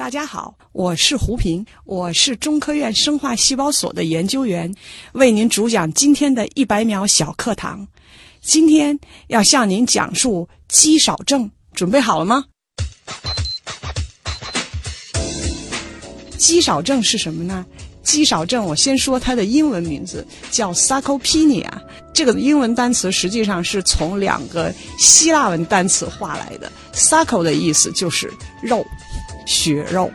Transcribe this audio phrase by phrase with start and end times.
[0.00, 4.74] 大家好，我是胡平，我是中科院生化细胞所的研究员，
[5.12, 7.86] 为您主讲今天的一百秒小课堂。
[8.40, 12.46] 今天要向您讲述肌少症，准备好了吗？
[16.38, 17.66] 肌少症是什么呢？
[18.02, 21.68] 肌少症，我先说它的英文名字叫 sarcopenia。
[22.14, 28.82] 这个英文单词实际上是从两个希腊文单词化来的，sarco 的意思就是肉。
[29.50, 30.08] 血肉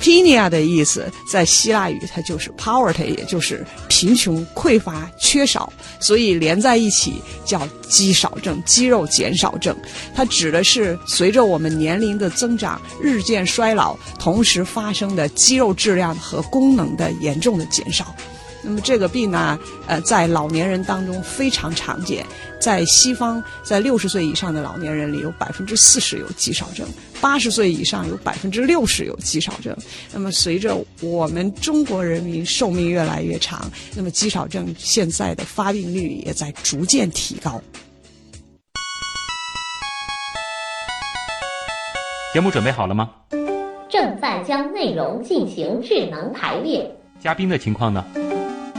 [0.00, 9.74] ，penia 的意思在希腊语它就是 poverty，也就是贫穷、匮乏、缺少，所以连在一起叫肌少症、肌肉减少症。
[10.12, 18.12] 它指的是随着我们年龄的增长，日渐衰老，同时发生的肌肉质量和功能的严重的减少。
[18.64, 22.24] 那么这个病呢，呃，在老年人当中非常常见。
[22.58, 26.86] 在西方，在六十岁以上的老年人里，有百分之四十有肌少症；
[27.20, 29.76] 八十岁以上有百分之六十有肌少症。
[30.12, 37.60] 那么，随着我们中国人民寿命越来越长，那么肌少症现在的发病率也在逐渐提高。
[42.32, 43.10] 节目准备好了吗？
[43.90, 46.90] 正在将内容进行智能排列。
[47.20, 48.04] 嘉宾的情况呢？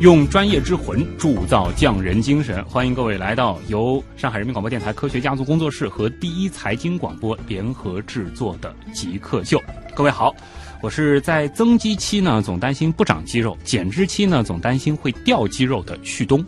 [0.00, 9.58] 用专业之魂铸造匠人精神，欢迎各位来到由上海人民广播电台科学家族工作室和第一财经广播联合制作的《极客秀》。
[9.94, 10.34] 各位好，
[10.80, 16.42] 我是在增肌期呢总担心不长肌肉，减脂期呢总担心会掉肌肉的旭东。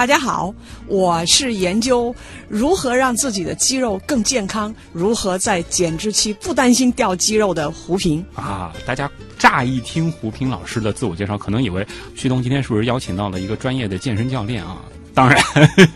[0.00, 0.50] 大家好，
[0.86, 2.14] 我是研究
[2.48, 8.72] 如何让自己的肌肉更健康，如何在减脂期不担心掉肌肉的胡平啊。
[8.86, 14.78] 大家乍一听胡平老师的自我介绍，可能以为旭东今天是不是邀请到了一个专业的健身教练啊？
[15.20, 15.38] 当然，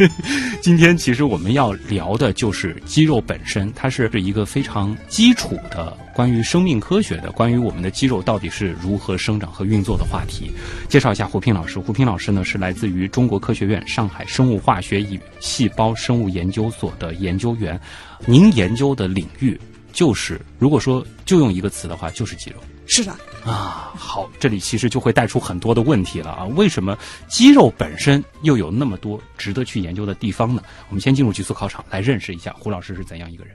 [0.61, 10.53] 今天其实我们要聊的就是肌肉本身，它是一个非常基础的关于生命科学的、关于我们的肌肉到底是如何生长和运作的话题。
[10.91, 17.81] 介绍一下胡平老师，胡平老师呢是来自于中国科学院上海生物化学与细胞生物研究所的研究员。
[18.27, 19.59] 您研究的领域
[19.91, 22.57] 就是，如果说就用一个词的话，就是肌肉。
[22.87, 26.45] 是的啊，好，这里其实就会带出很多的问题了啊。
[26.57, 30.63] 为什么肌肉本身又有那么多值得去研究的地方呢？
[30.89, 33.55] 我们先进入极速考场，来认识一下胡老师是怎样一个人。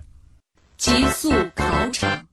[0.77, 2.23] 极速考场，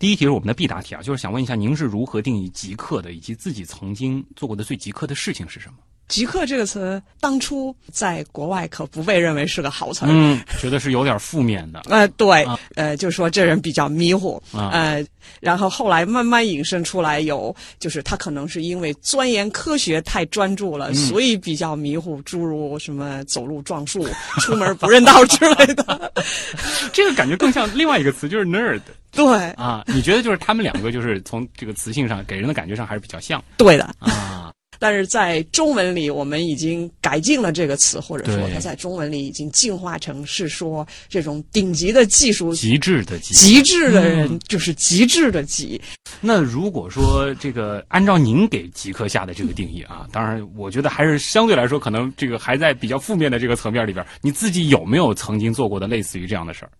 [0.00, 5.78] 第一题是我们的必答题啊，就是想问一下，您是如何定义极客的，以及自己曾经做过的最极客的事情是什么？
[6.12, 11.80] 极客这个词，当初在国外可不被认为是个好词儿，嗯，觉得是有点负面的。
[11.88, 15.02] 呃，对，呃，就说这人比较迷糊，呃，
[15.40, 24.06] 然后后来慢慢引申出来，有就是他可能是因为钻研科学太专注了，所以比较迷糊，诸如什么走路撞树、
[24.40, 26.12] 出门不认道之类的。
[26.92, 28.82] 这个感觉更像另外一个词，就是 nerd。
[29.12, 33.42] 对啊，你觉得就是他们两个，就是从这个词性上给人的感觉上还是比较像。
[33.56, 34.52] 对的啊。
[34.82, 45.80] 但是在中文里，我们已经改进了这个词，或者说它在中文里已经进化成是说这种顶级的技术、极致的极、极致的人就是极致的极。
[46.20, 56.72] 那如果说这个按照您给极客下的这个定义啊，当然我觉得还是相对来说可能这个还在比较负面的这个层面里边，你自己有没有曾经做过的类似于这样的事儿？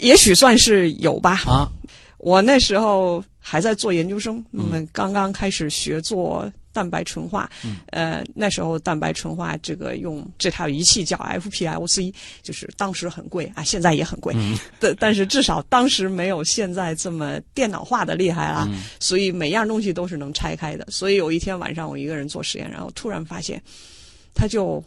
[0.00, 1.42] 也许算是有吧。
[1.44, 1.68] 啊，
[2.16, 6.50] 我那时候还在做研究生，我们刚刚开始学做。
[6.72, 7.50] 蛋白纯化，
[7.86, 14.34] 呃，那时候蛋白纯化这个用这套仪器叫 FPLC，就是当时很贵啊，现在也很贵，
[14.78, 18.68] 但但是至少当时没有现在这么电脑化的厉害啊，
[19.00, 20.86] 所以每样东西都是能拆开的。
[20.90, 23.60] 所以有一天晚上我一个人做实验，然后突然发现，
[24.34, 24.82] 它就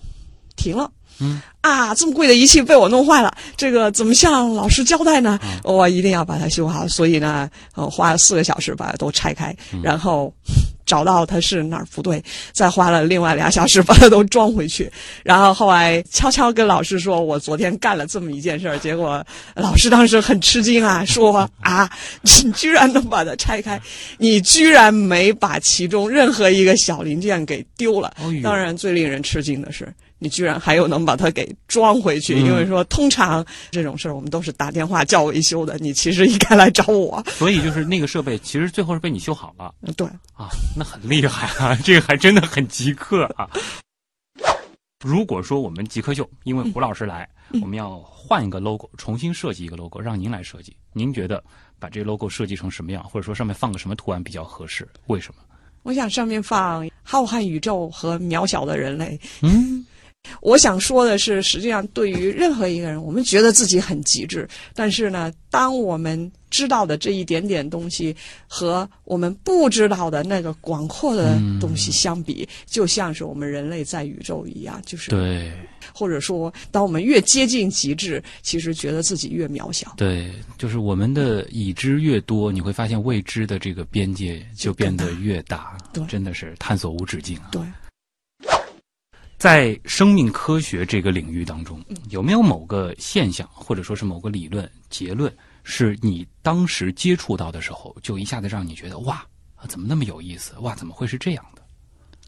[0.56, 0.90] 停了。
[1.20, 5.40] 嗯啊，这么贵的仪器被我弄坏了，这个怎么向老师交代呢？
[5.64, 6.88] 我一定要把它修好。
[6.88, 10.34] 所以呢，呃，花了四个小时把它都拆开，然后
[10.86, 14.92] 找到它是哪儿不对，再花了另外俩小时把它都装回去。
[15.24, 18.78] 然后后来悄悄跟老师说，我昨天干了这么一件事儿。
[18.78, 19.26] 结果
[19.56, 21.90] 老师当时很吃惊啊，说啊，
[22.22, 23.82] 你居然能把它拆开，
[24.18, 28.14] 你居然没把其中任何一个小零件给丢了。
[28.44, 29.88] 当然，最令人吃惊的是。
[30.24, 37.22] 你居然还有能把它给装回去，嗯因为说通常这种事儿我们都是打电话叫维修的，你其实应该来找我。
[37.36, 40.48] 所以就是那个设备，其实最后是被你修好了对，啊，
[40.78, 43.50] 那很厉害啊， 这个还真的很极客啊。
[45.04, 47.28] 如果说我们极客秀因为胡老师来，
[47.62, 51.44] 我们要换一个 logo，重新设计一个 logo，让您来设计，您觉得
[51.78, 54.88] 把这个 logo 设计成什么样，或者说上面放个什么图案比较合适？
[55.08, 55.42] 为什么？
[55.84, 59.20] 我想上面放浩瀚宇宙和渺小的人类。
[59.42, 59.86] 嗯，
[60.42, 68.16] 我想说的是，实际上对于任何一个人，我们觉得自己很极致，但是呢，当我们知道的这一点点东西
[68.48, 75.52] 和我们不知道的那个广阔的东西相比，就像是我们人类在宇宙一样，就是对
[75.94, 79.94] 或者说，当我们越接近极致，其实觉得自己越渺小。
[79.96, 87.50] 对，就是我们的已知越多，你会发现未知的这个边界就变得越大，对真的是探索无止境啊。
[87.52, 87.62] 对，
[89.44, 95.30] 在生命科学这个领域当中，有没有某个现象，或者说是某个理论结论，
[95.66, 99.22] 是你当时接触到的时候，就一下子让你觉得哇，
[99.68, 100.58] 怎么那么有意思？
[100.60, 101.62] 哇，怎么会是这样的？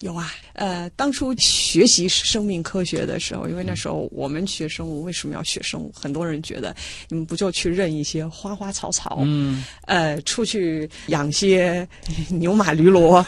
[0.01, 5.92] 有啊，呃，当初学习生命科学的时候，因为那时候我们学生物，为什么要学生物？
[5.95, 6.75] 很多人觉得
[7.07, 11.88] 你们不就去认一些花花草草，嗯，呃，出去养些
[12.30, 13.25] 牛马驴骡，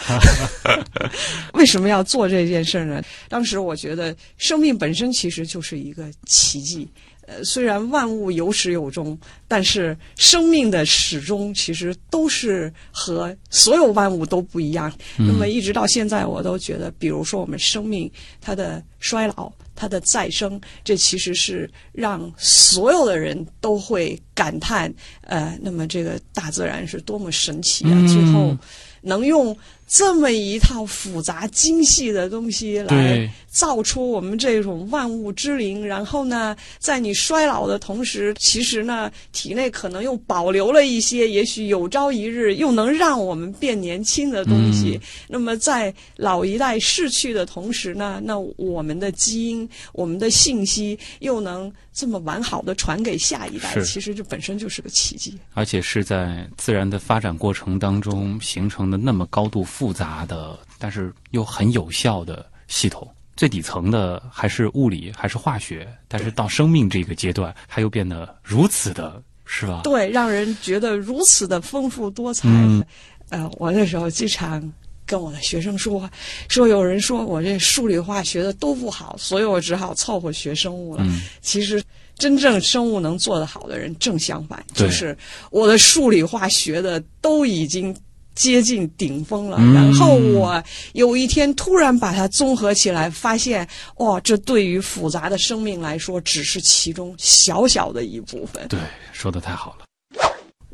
[1.54, 3.02] 为什么要做这件事呢？
[3.30, 6.88] 当时我觉得生命本身其实就是一个奇迹。
[7.28, 9.18] 呃，虽然万物有始有终，
[9.50, 14.92] 但是生命的始终其实都是和所有万物都不一样。
[15.18, 18.10] 那么一直到现在，我都觉得，比如说我们生命
[18.40, 27.92] 它的衰老、它的再生，这其实是让所有的人都会感叹，呃，那么这个大自然是多么神奇啊！
[27.94, 28.58] 嗯最后
[29.02, 29.56] 能用
[29.88, 45.00] 这么一套复杂精细的东西来造出我们这种万物之灵，然后呢，在你衰老的同时，其实呢，体内可能又保留了一些，也许有朝一日又能让我们变年轻的东西。
[45.28, 55.34] 那么在老一代逝去的同时呢，那我们的基因、我们的信息又能这么完好的传给下一代，其实这本身就是个奇迹。
[55.54, 63.08] 而且是在自然的发展过程当中形成的那么高度复杂的，但是又很有效的系统。
[63.36, 69.82] 最底层的还是物理，还是化学，但是到生命这个阶段，它又变得如此的，是吧？
[69.84, 72.50] 对，让人觉得如此的丰富多彩。
[72.50, 72.84] 嗯
[73.30, 74.74] 呃，我那时候经常
[75.06, 76.10] 跟我的学生说，
[76.50, 81.04] 说有人说我这数理化学的都不好，所以我只好凑合学生物了。
[81.04, 81.80] 嗯其实。
[82.20, 85.16] 真正生物能做得好的人，正相反，就是
[85.52, 87.96] 我的数理化学的都已经
[88.38, 89.58] 接近顶峰了。
[89.60, 90.64] 嗯然后我
[90.94, 93.68] 有一天突然把它综合起来，发现，
[93.98, 98.66] 哇，这对于复杂的生命来说，只是其中小小的一部分。
[98.70, 98.80] 对，
[99.12, 99.86] 说的太好了。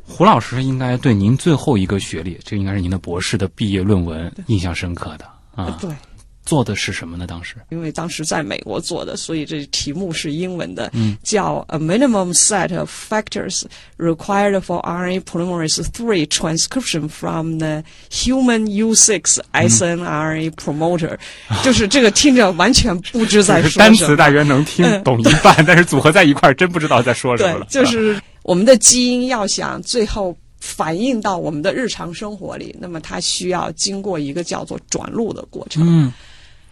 [0.06, 5.24] 胡老师应该对您最后一个学历，这应该是您的博士的毕业论文印象深刻的
[5.54, 5.78] 啊。
[5.80, 5.90] 对。
[6.44, 7.26] 做的是什么呢？
[7.26, 13.62] 当时因为当时在美国做的，所以这题目是英文的，嗯叫 A minimum set of factors
[13.96, 21.16] required for RNA polymerase three transcription from the human U6 snRNA promoter，、
[21.62, 23.96] 就是这个听着完全不知在说什么。
[24.06, 35.84] 词大约能听嗯懂一半，但是组合在一块儿真不知道在说什么了。，对就是我们的基因要想最后反映到我们的日常生活里，那么它需要经过一个叫做转录的过程。
[35.88, 36.12] 嗯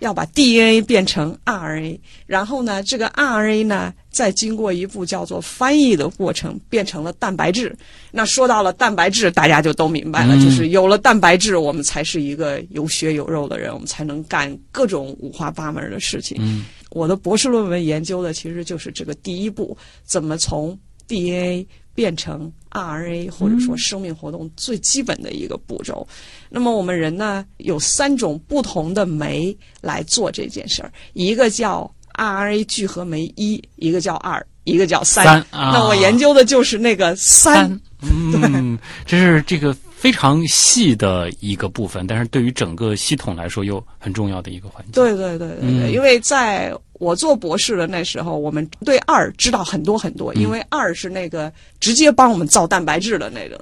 [0.03, 7.75] 要把 DNA 变成 RNA，然后呢，这个 RNA 呢，再经过一步叫做翻译的过程，变成了蛋白质。
[8.11, 16.37] 那说到了蛋白质，大家就都明白了，嗯就是有了蛋白质，我们才是一个有血有肉的人，我们才能干各种五花八门的事情。
[16.41, 26.07] 嗯我的博士论文研究的其实就是这个第一步，怎么从 DNA 变成 RNA，或者说生命活动最基本的一个步骤。
[26.49, 35.25] 那么我们人呢，有三种不同的酶来做这件事儿，一个叫 RNA 聚合酶一，一个叫二，一个叫三。
[35.25, 37.81] 三啊那我研究的就是那个三。
[38.03, 44.91] 嗯， 这是这个非常细的一个部分，但是对于整个系统来说又很重要的一个环节。
[44.91, 53.57] 对对对对对，嗯因为在我做博士的那时候，我们对二知道很多很多，因为二是那个直接帮我们造蛋白质的那种。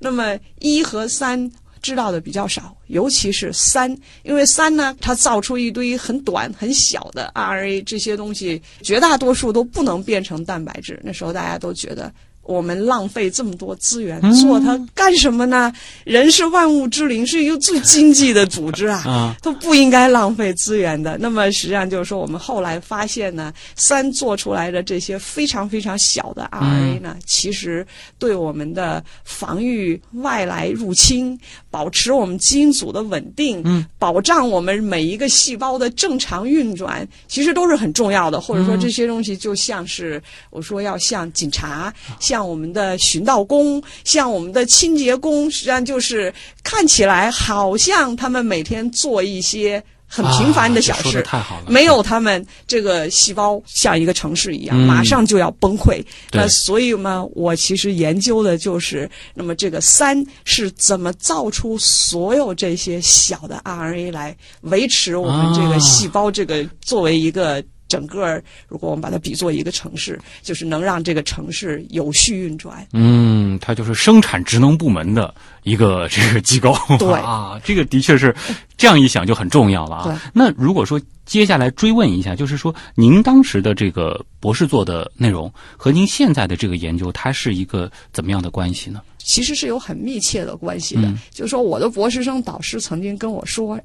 [0.00, 1.48] 那么一和三
[1.80, 10.98] 知道的比较少，尤其是三，因为三呢，它造出一堆很短很小的 RNA 这些东西，绝大多数都不能变成蛋白质。
[11.04, 12.12] 那时候大家都觉得
[12.44, 15.72] 我们浪费这么多资源嗯做它干什么呢？
[16.04, 21.16] 人是万物之灵，是一个最经济的组织啊，啊都不应该浪费资源的。
[21.18, 27.86] 那么实际上就是说，我们后来发现呢，三做出来的这些非常非常小的 RNA 呢，其实
[28.18, 31.38] 对我们的防御外来入侵、
[31.70, 38.38] 保持我们基因组的稳定、嗯保障我们每一个细胞的正常运转，其实都是很重要的。
[38.38, 56.04] 或者说这些东西就像是我说要像警察、像我们的巡道工、像我们的清洁工，实际上就是看起来好像他们每天做一些很平凡的小事，得太好了没有他们这个细胞像一个城市一样，嗯马上就要崩溃。
[56.32, 67.62] 那所以嘛，我其实研究的就是，那么这个三是怎么造出所有这些小的 RNA 来维持我们这啊个细胞这个作为一个。
[67.94, 72.84] 整个，如果我们把它比作一个城市，就是能让这个城市有序运转。
[72.92, 75.32] 嗯，它就是生产职能部门的
[75.64, 76.74] 一个这个机构。
[76.98, 78.34] 对 啊，这个的确是
[78.76, 80.14] 这样一想就很重要了啊对。
[80.32, 89.02] 那如果说接下来追问一下，就是说您当时的这个博士做的内容和您现在的这个研究，它是一个怎么样的关系呢？
[89.26, 91.02] 其实是有很密切的关系的。
[91.04, 93.80] 嗯就是说，我的博士生导师曾经跟我说，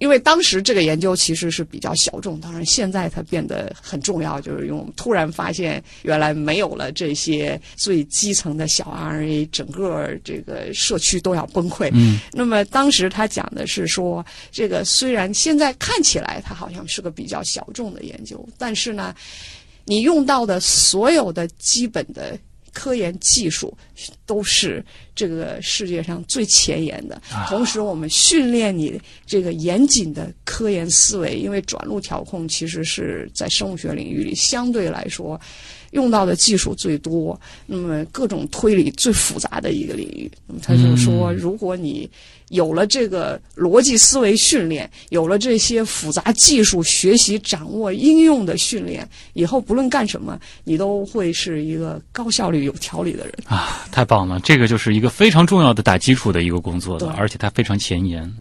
[0.00, 11.90] 因为当时这个研究其实是比较小众，当然现在它变得很重要，就是因为我们突然发现原来没有了这些最基层的小 RNA，整个这个社区都要崩溃。
[11.92, 19.14] 嗯，那么当时他讲的是说，这个虽然现在看起来它好像是个比较小众的研究，但是呢，
[19.84, 22.38] 你用到的所有的基本的
[22.72, 23.76] 科研技术
[24.26, 24.84] 都是
[25.14, 27.20] 这个世界上最前沿的。
[27.48, 35.40] 同时，我们训练你这个严谨的科研思维，因为转录调控其实是在生物学领域里相对来说
[35.92, 40.30] 用到的技术最多，那么各种推理最复杂的一个领域。
[40.46, 42.08] 那么他就说，如果你
[42.50, 53.34] 有了这个逻辑思维训练，有了这些复杂技术学习、掌握、应用的训练，以后不论干什么，你都会是一个高效率、有条理的人。
[53.46, 54.38] 啊，太棒了！
[54.40, 58.32] 这个就是一个非常重要的打基础的一个工作的，而且它非常前沿。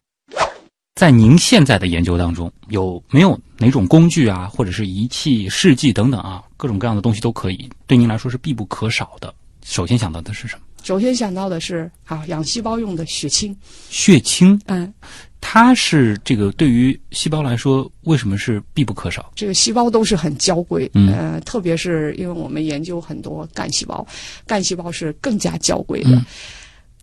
[0.95, 9.33] 在您现在的研究当中，有没有哪种工具啊，或者是仪器、试剂等等啊，各种各样的东西都可以，对您来说是必不可少的？
[9.63, 10.63] 首先想到的是什么？
[10.83, 13.55] 首先想到的是，啊养细胞用的血清，
[13.89, 14.93] 血清，嗯，
[15.39, 19.31] 它是这个对于细胞来说，为什么是必不可少？
[19.35, 24.05] 这个细胞都是很娇贵，嗯呃，特别是因为我们研究很多干细胞，
[24.45, 26.25] 干细胞是更加娇贵的，嗯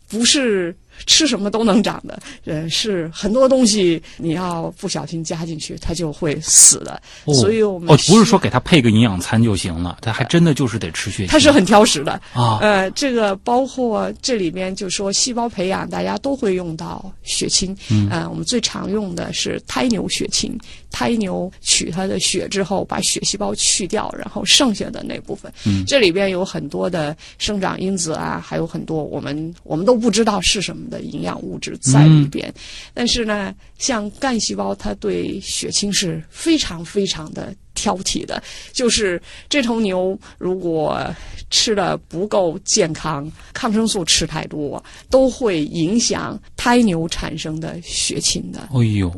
[0.08, 7.00] 不是吃什么都能长的，呃，是很多东西你要不小心加进去，它就会死的。
[7.24, 11.26] 哦所以我们哦，不是说给它配个营养餐就行了，它还真的就是得吃血清。
[11.26, 17.76] 它是很挑食的，啊，呃，这个包括这里面就说细胞培养，大家都会用到血清。
[17.90, 18.08] 嗯。
[18.10, 20.56] 呃，我们最常用的是胎牛血清，
[20.90, 25.84] 胎牛取它的血之后，把血细胞去掉，然后剩下的那部分，嗯。
[25.86, 32.52] 这里边有很多的生长因子啊，还有很多我们我们都不知道是什么的营养物质在里边。
[32.94, 41.04] 但是呢，像干细胞，它对血清是非常非常的挑剔的，就是这头牛如果
[41.50, 48.68] 吃的不够健康，抗生素吃太多，都会影响胎牛产生的血清的。
[48.72, 49.12] 哎呦，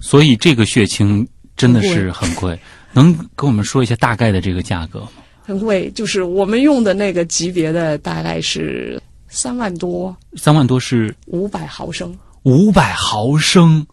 [0.00, 2.58] 所以这个血清真的是很贵，
[2.92, 5.12] 能跟我们说一下大概的这个价格吗？
[5.42, 9.00] 很贵，就是我们用的那个级别的大概是
[9.36, 12.16] 三万多，三万多是五百毫升。
[12.44, 13.86] 五百毫升。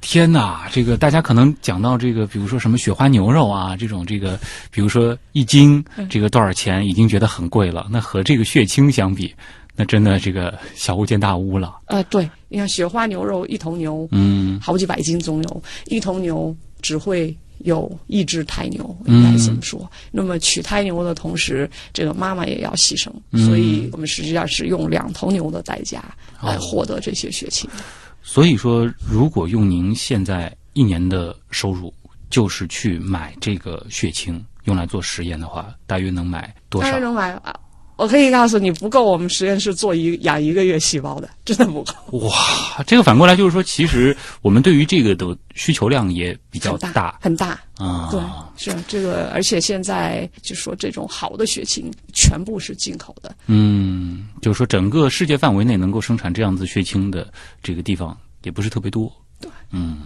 [0.00, 4.36] 天哪，这个大家可能讲到这个，比如说什么雪花牛肉啊，这种这个，
[4.72, 7.86] 比如说一斤这个多少钱，已经觉得很贵了。
[7.88, 9.32] 那和这个血清相比，
[9.76, 11.76] 那真的这个小巫见大巫了。
[11.86, 19.90] 呃，对，你看雪花牛肉一头牛嗯好几百斤总有，一头牛只会有一只胎牛，嗯应该这么说。
[20.10, 26.02] 那么取胎牛的同时，这个妈妈也要牺牲，嗯所以我们实际上是用两头牛的代价
[26.40, 27.82] 来哦获得这些血清的。
[28.22, 31.92] 所以说，如果用您现在一年的收入，
[32.30, 37.02] 就是去买这个血清用来做实验的话，大约能买多少当然？
[37.02, 37.54] 能买啊！
[37.96, 42.18] 我可以告诉你，不够我们实验室做一养一个月细胞的，真的不够。
[42.18, 47.60] 哇，这个反过来就是说，其实我们对于这个的需求量也比较很大，很大。
[47.76, 48.08] 啊。
[48.10, 48.20] 对，
[48.56, 57.32] 是啊这个，而且现在就说这种好的血清全部是进口的，嗯，就是说整个世界范围内能够生产这样子血清的
[57.62, 59.12] 这个地方也不是特别多。
[59.40, 60.02] 对，嗯，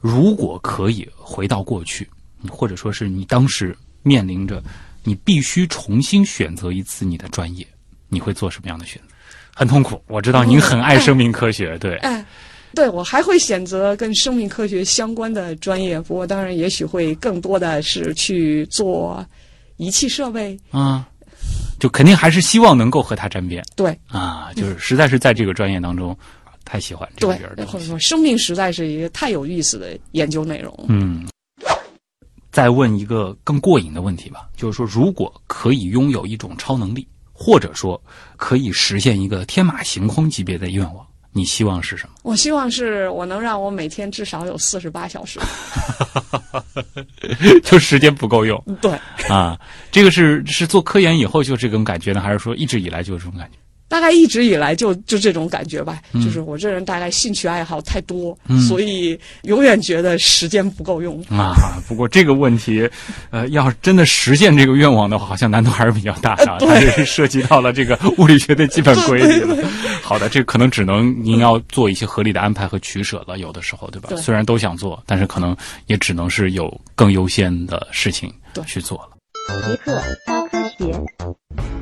[0.00, 2.08] 如果可以回到过去，
[2.48, 4.62] 或者说是你当时面临着
[5.04, 7.66] 你必须重新选择一次你的专业，
[8.08, 9.14] 你会做什么样的选择？
[9.54, 12.24] 很痛苦，我知道您很爱生命科学，对，哎，
[12.74, 19.24] 对我还会选择跟生命科学相关的专业，不过当然也许会更多的是去做
[19.76, 20.58] 仪器设备。
[20.70, 21.06] 啊，
[21.78, 26.16] 就肯定还是希望能够和它沾边对啊，就是实在是在这个专业当中
[26.64, 27.72] 太喜欢这对边的，东西。
[27.72, 30.72] 或者说生命实在是一个太有意思的研究内容。
[30.88, 31.26] 嗯，
[32.50, 38.00] 再问一个更过瘾的问题吧，就是说，如果可以拥有一种超能力，或者说
[38.36, 42.14] 可以实现一个天马行空级别的愿望，你希望是什么？
[42.22, 45.38] 我希望是我能让我每天至少有四十八小时。
[47.62, 48.90] 就时间不够用对，
[49.28, 49.58] 啊？
[49.92, 53.58] 这个是是做科研以后就这种感觉呢，还是说一直以来就有这种感觉？
[53.90, 61.20] 大概一直以来就就这种感觉吧，嗯就是我这人大概兴趣爱好太多，所以永远觉得时间不够用。
[61.24, 61.54] 啊，
[61.88, 62.88] 不过这个问题，
[63.30, 69.56] 呃，要是真的实现这个愿望的话，好像难度还是比较大的啊，它这是涉及到了这个物理学的基本规律了。
[70.00, 74.08] 好的，这可能只能您要做一些合理的安排和取舍了，有的时候，对吧？
[74.10, 75.56] 对虽然都想做，但是可能
[75.86, 79.16] 也只能是有更优先的事情对去做了。
[79.66, 81.79] 极客高科学。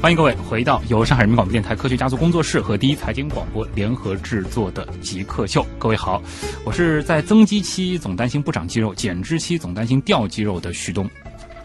[0.00, 5.60] 欢迎各位回到由上海人民广播电台科学家族工作室和第一财经广播联合制作的《极客秀》。
[5.76, 6.22] 各位好，
[6.64, 11.10] 我是在增肌期总担心不长肌肉，减脂期总担心掉肌肉的徐东。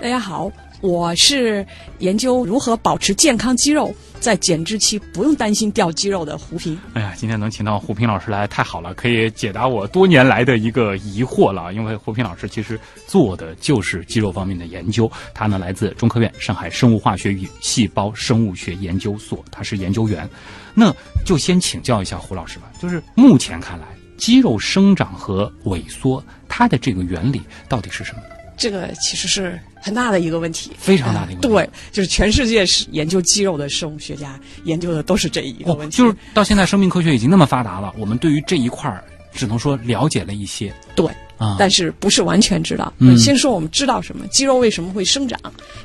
[0.01, 0.51] 大家好，
[0.83, 1.65] 我是
[1.99, 6.77] 研究如何保持健康肌肉，在减脂期不用担心掉肌肉的胡平。
[6.93, 11.73] 哎呀，今天能请到胡平老师来，太好了，可以解答我多年来的一个疑惑了。
[11.73, 20.29] 因为胡平老师其实做的就是肌肉方面的研究，他呢来自中科院上海生物化学与细胞生物学研究所，他是研究员。
[20.73, 20.93] 那
[21.25, 23.87] 就先请教一下胡老师吧，就是目前看来，
[24.17, 28.21] 肌肉生长和萎缩它的这个原理到底是什么？
[28.57, 35.97] 这个其实是很大的一个问题，非常大的一个问题对，就是全世界是研究肌肉的生物学家研究的都是这一个问题。
[35.97, 41.05] 就是到现在生命科学已经那么发达了，我们对于这一块儿只能说了解了一些对，
[41.37, 41.57] 啊。
[41.59, 42.93] 但是不是完全知道。
[42.99, 45.37] 嗯先说我们知道什么，肌肉为什么会生长？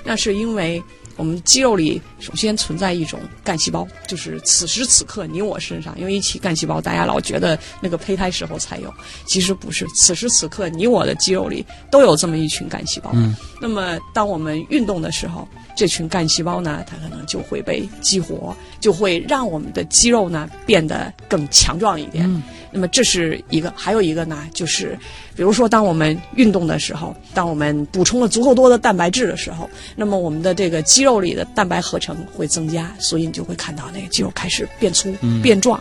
[0.05, 0.81] 那是因为
[1.19, 8.95] 我们肌肉里首先存在一种干细胞，就是此时此刻你我身上，因为一起干细胞，大家老觉得那个胚胎时候才有，
[9.27, 9.85] 其实不是。
[9.88, 13.11] 此时此刻你我的肌肉里都有这么一群干细胞。
[13.14, 13.35] 嗯。
[13.61, 15.47] 那么当我们运动的时候，
[15.79, 22.25] 这群干细胞呢，它可能就会被激活，就会让我们的肌肉呢变得更强壮一点。
[22.27, 24.99] 嗯那么这是一个，还有一个呢，就是
[25.35, 35.81] 比如说，当我们运动的时候，当我们补充了足够多的蛋白质的时候，那么我们的这个肌肉里的蛋白合成会增加，所以你就会看到那个肌肉开始变粗、变壮。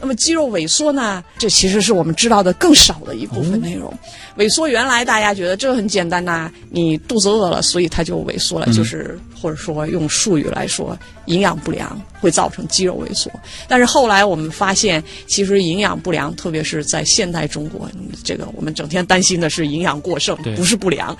[0.00, 1.22] 那么肌肉萎缩呢？
[1.38, 3.92] 这其实是我们知道的更少的一部分内容。
[4.36, 13.30] 萎缩原来大家觉得这很简单呐、你肚子饿了，所以它就萎缩了，就是或者说用术语来说，营养不良会造成肌肉萎缩。
[13.68, 21.16] 但是后来我们发现，其实营养不良，特别是在现代中国，嗯这个我们整天担心的是营养过剩，不是不良。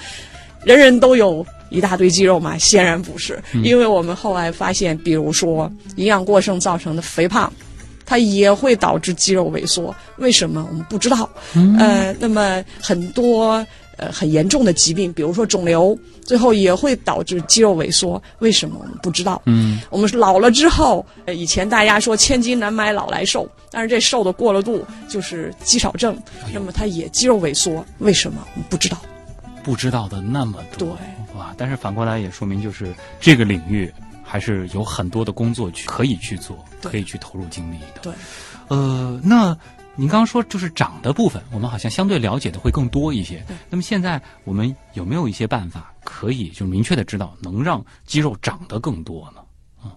[0.65, 2.57] 人人都有一大堆肌肉嘛？
[2.57, 7.53] 显然不是，因为我们后来发现，比如说营养过剩造成的肥胖，
[8.07, 9.95] 它也会导致肌肉萎缩。
[10.17, 10.67] 为什么？
[10.71, 11.29] 我们不知道。
[11.79, 13.65] 呃，那么很多
[13.97, 18.23] 呃很严重的疾病，比如说肿瘤，最后也会导致肌肉萎缩。
[18.41, 18.79] 为什么？
[18.81, 19.41] 我们不知道。
[19.47, 26.17] 嗯，我们老了之后，呃以前大家说千金难买老来瘦，但是这瘦的过了度就是肌少症，
[26.53, 27.85] 那么它也肌肉萎缩。
[27.99, 28.47] 为什么？
[28.55, 28.99] 我们不知道。
[29.63, 31.55] 不知道的那么多，对哇！
[31.57, 33.91] 但是反过来也说明，就是这个领域
[34.35, 38.01] 还是有很多的工作去可以去做，可以去投入精力的。
[38.03, 38.13] 对，
[38.67, 39.57] 呃，那
[39.95, 43.57] 您刚刚说就是涨的部分，我们好像相对了解的会更多一些对。
[43.71, 49.41] 那么现在我们有没有一些办法可以就明确的知道能让肌肉长得更多呢？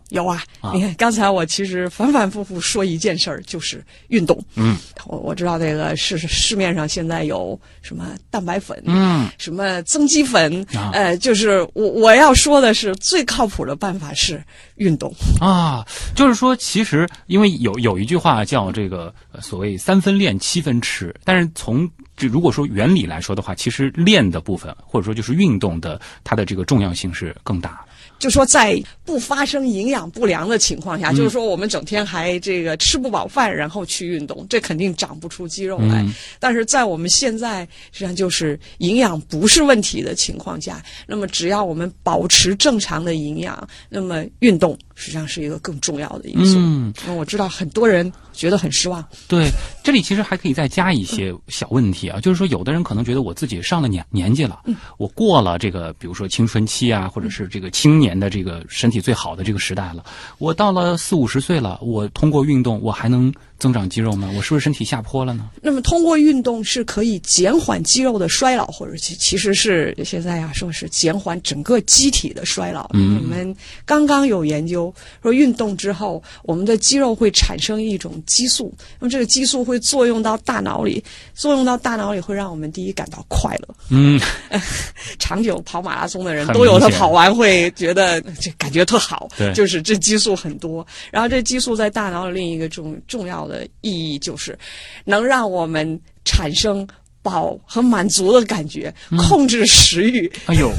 [0.09, 4.41] 有啊，啊你看刚才我其实反反复复说一件事儿，就是运动。
[4.55, 14.41] 嗯，我我知道这个市市面上现在有什么蛋白粉，嗯，什么增肌粉，啊呃，就是我我要说的是最靠谱的办法是
[14.75, 15.13] 运动。
[15.41, 27.86] 啊，就是说，其实因为有有一句话叫这个呃所谓三分练七分吃，但是从这如果说原理来说的话，其实练的部分或者说就是运动的它的这个重要性是更大的。
[28.19, 36.01] 就说在不发生营养不良的情况下，嗯就是说我们整天还这个吃不饱饭，然后去运动，这肯定长不出肌肉来。
[36.01, 46.55] 嗯但是在我们现在实际上就是营养不是问题的情况下，那么只要我们保持正常的营养，那么运动实际上是一个更重要的因素。
[46.57, 49.03] 嗯，那我知道很多人觉得很失望。
[49.27, 49.49] 对，
[49.83, 54.61] 这里其实还可以再加一些小问题啊，就是说，有的人可能觉得我自己上了年年纪了，
[54.97, 60.05] 我过了这个，比如说青春期啊，或者是这个青年的这个身体最好的这个时代了，
[60.37, 64.29] 我到了四五十岁了，我通过运动，我还能增长肌肉吗？
[64.35, 65.49] 我是不是身体下坡了呢？
[65.61, 72.89] 那么通过运动是可以减缓肌肉的衰老，或者其其实是现在呀、说是减缓整个机体的衰老。
[72.93, 83.75] 嗯我们刚刚有研究说，运动之后，我们的肌肉会产生一种激素，那么这个激素会作用到大脑里，作用到大脑里会让我们第一感到快乐。
[83.89, 84.19] 嗯，
[85.17, 90.85] 长久跑马拉松的人都有，他跑完会觉得这感觉特好，对就是这激素很多。
[91.11, 94.57] 然后这激素在大脑的另一个重重要的意义就是，
[95.05, 96.87] 能让我们产生
[97.21, 100.31] 饱和满足的感觉，嗯控制食欲。
[100.47, 100.71] 哎呦。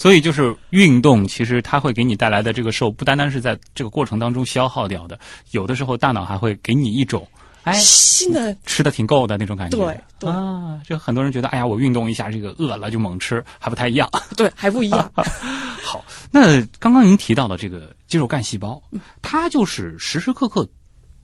[0.00, 5.18] 所以就是运动，其实它会给你带来的这个瘦，不单单是在这个过程当中消耗掉的，
[5.50, 7.26] 有的时候大脑还会给你一种，
[7.64, 9.76] 哎，新的吃的挺够的那种感觉。
[9.76, 14.08] 对对啊，就很多人觉得，哎呀，我运动一下，这个饿了就猛吃，还不太一样。
[14.36, 15.12] 对还不一样。
[15.82, 18.80] 好，那刚刚您提到的这个肌肉干细胞，
[19.20, 20.64] 它就是时时刻刻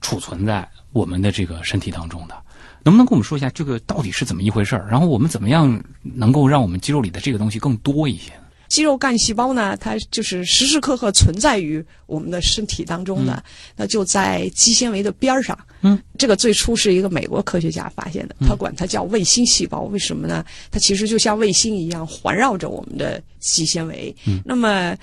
[0.05, 2.35] 储存在我们的这个身体当中的。
[2.83, 4.87] 能不能跟我们说一下这个到底是怎么一回事儿？
[4.87, 8.31] 然后我们怎么样能够让我们肌肉里的这个东西更多一些？
[8.67, 13.43] 肌肉干细胞呢，它就是时时刻刻存在于我们的身体当中的，
[13.75, 15.57] 那就在肌纤维的边儿上。
[15.81, 19.81] 嗯，这个最初是一个美国科学家发现的，他管它叫卫星细胞。
[19.81, 20.45] 为什么呢？
[20.69, 24.15] 它其实就像卫星一样环绕着我们的肌纤维。
[24.27, 24.95] 嗯，那么。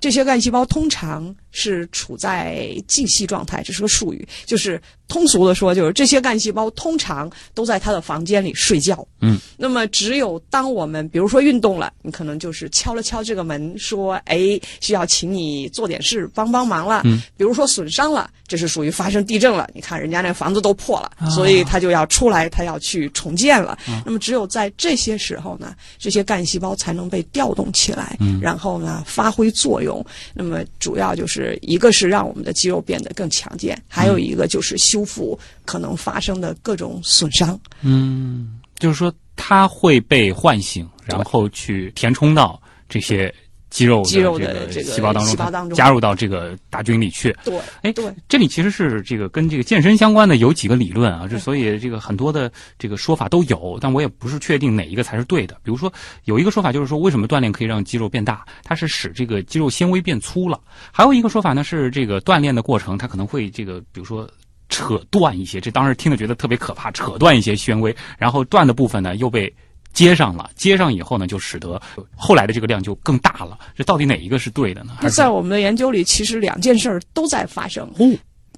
[0.00, 9.06] 这些干细胞通常是处在静息状态，这是个术语，就是通俗的说，就是这些干细胞通常都在他的房间里睡觉。
[9.20, 19.68] 嗯，那么只有当我们比如说运动了，你可能就是敲了敲这个门，说：“哎，需要请你做点事，帮帮忙了。”嗯，比如说损伤了，这是属于发生地震了。
[19.74, 23.78] 你看人家那房子都破了，所以他就要出来，他要去重建了。
[24.04, 30.04] 那么只有在这些时候呢，这些干细胞才能被调动起来，然后呢发挥作用。
[30.34, 37.58] 那么主要就是是一个是让我们的肌肉变得更强健，还有一个就是修复可能发生的各种损伤。
[37.82, 43.32] 嗯，就是说它会被唤醒，然后去填充到这些
[43.70, 47.36] 肌肉肌肉这的这个细胞当中，细胞当中加入到这个大军里去。
[47.44, 55.54] 对，哎，对，这里其实是这个跟这个健身相关的有几个理论啊，这所以这个很多的这个说法都有，但我也不是确定哪一个才是对的。
[55.62, 55.92] 比如说
[56.24, 58.44] 有一个说法就是说，为什么锻炼可以让肌肉变大？
[58.64, 60.60] 它是使这个肌肉纤维变粗了。
[60.90, 64.28] 还有一个说法呢是这个锻炼的过程，它可能会这个比如说。
[64.70, 69.50] 扯断一些，这当时听着觉得特别可怕，扯断一些纤维，然后断的部分呢又被
[69.98, 71.80] 接上了，接上以后呢，就使得
[72.14, 73.58] 后来的这个量就更大了。
[73.74, 74.96] 这到底哪一个是对的呢？
[75.02, 77.84] 那在我们的研究里，其实两件事儿都在发生。
[77.98, 78.06] 哦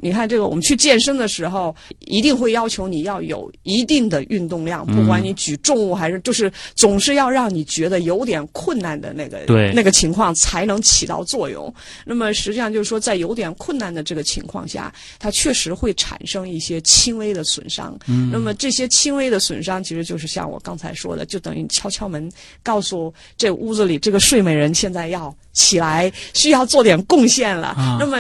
[0.03, 11.73] 你看，这个我们去健身的时候，一定会要求你要有一定的运动量，不管你举重物还是，就是总是要让你觉得有点困难的那个对那个情况才能起到作用。
[12.07, 17.99] 那么实际上就是说，在有点困难的这个情况下，它确实会产生一些轻微的损伤。
[18.07, 22.31] 嗯，那么这些轻微的损伤，其实就是像我刚才说的，就等于敲敲门，
[22.63, 27.69] 告诉这屋子里这个睡美人现在要起来，需要做点贡献了。
[27.69, 28.17] 啊那么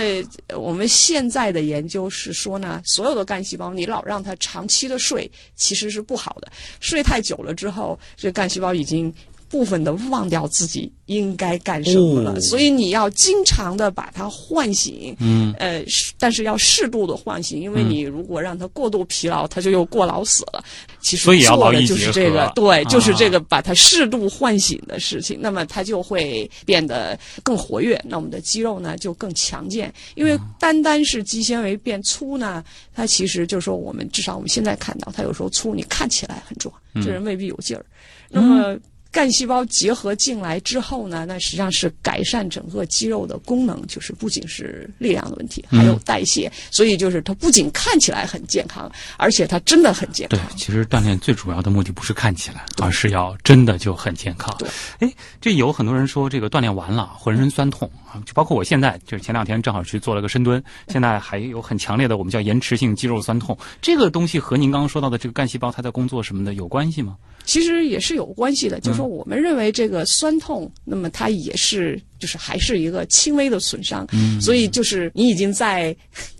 [0.48, 6.52] 呃我们现在的研究是说呢，所有的干细胞你老让它长期的睡，其实是不好的。
[6.80, 9.14] 睡太久了之后，这干细胞已经。
[9.50, 12.40] 部分的忘掉自己应该干什么了，哦。
[12.40, 15.52] 所以你要经常的把它唤醒，嗯。
[15.58, 15.84] 呃，
[16.18, 20.64] 但是要适度的唤醒，因为你如果让它过度疲劳，它就又过劳死了。
[21.00, 29.92] 其实做的就是这个，对，就是啊这个把它适度唤醒的事情，那么它就会变得更活跃，那我们的肌肉呢就更强健。
[30.14, 32.62] 因为单单是肌纤维变粗呢，
[32.94, 37.84] 它其实就是说我们至少我们现在看到，它有时候粗，你看起来很壮，这人未必有劲儿。
[38.28, 38.78] 那么
[39.12, 46.50] 干细胞结合进来之后呢，那实际上是改善整个肌肉的功能，就是不仅是力量的问题，还有代谢。
[46.70, 54.54] 所以就是它不仅看起来很健康，而且它真的很健康对。，其实锻炼最主要的目的不是看起来，而是要真的就很健康。
[54.58, 54.68] 对，
[55.00, 67.16] 哎，这有很多人说这个锻炼完了浑身酸痛啊，就包括我现在，就是前两天正好去做了个深蹲，现在还有很强烈的我们叫延迟性肌肉酸痛，这个东西和您刚刚说到的这个干细胞它在工作什么的有关系吗？
[67.44, 75.94] 其实也是有关系的，就是说我们认为这个酸痛，那么它也是就是还是一个轻微的损伤，嗯所以就是你已经在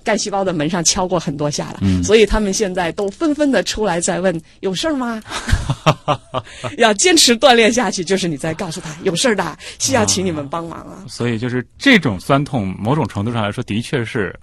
[0.05, 5.23] 干细胞的门上敲过很多下了，嗯所以他们现在都纷纷的出来在问有事儿吗？
[6.77, 11.05] 要坚持锻炼下去，就是你在告诉他有事儿的，需要请你们帮忙啊。
[11.09, 14.39] 所以就是这种酸痛，某种程度上来说，的确是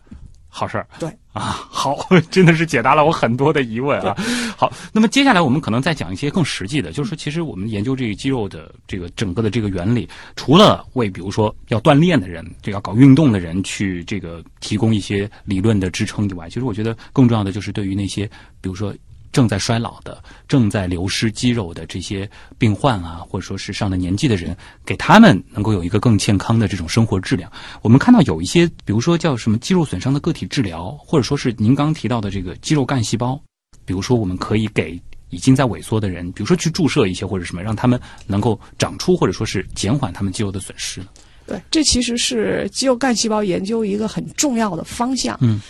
[0.49, 0.87] 好事儿。
[0.99, 1.97] 对啊， 好，
[2.31, 4.15] 真的是解答了我很多的疑问啊。
[4.57, 18.25] 好，那么接下来我们可能再讲一些更实际的，就是说，其实我们研究这个肌肉的这个整个的这个原理，除了为比如说要锻炼的人，这要搞运动的人去这个提供一些理论的支撑以外，其实我觉得更重要的就是对于那些
[18.61, 18.93] 比如说。
[19.31, 27.51] 正在衰老的、正在流失肌肉的这些病患啊，或者说是上了年纪的人，给他们能够有一个更健康的这种生活质量。
[27.81, 33.39] 我们看到有一些，比如说叫什么肌肉损伤的个体治疗，或者说是您刚提到的这个肌肉干细胞，
[33.85, 41.01] 比如说我们可以给已经在萎缩的人，比如说去注射一些或者什么，让他们能够长出或者说是减缓他们肌肉的损失。
[41.45, 45.37] 对，这其实是肌肉干细胞研究一个很重要的方向。
[45.41, 45.61] 嗯，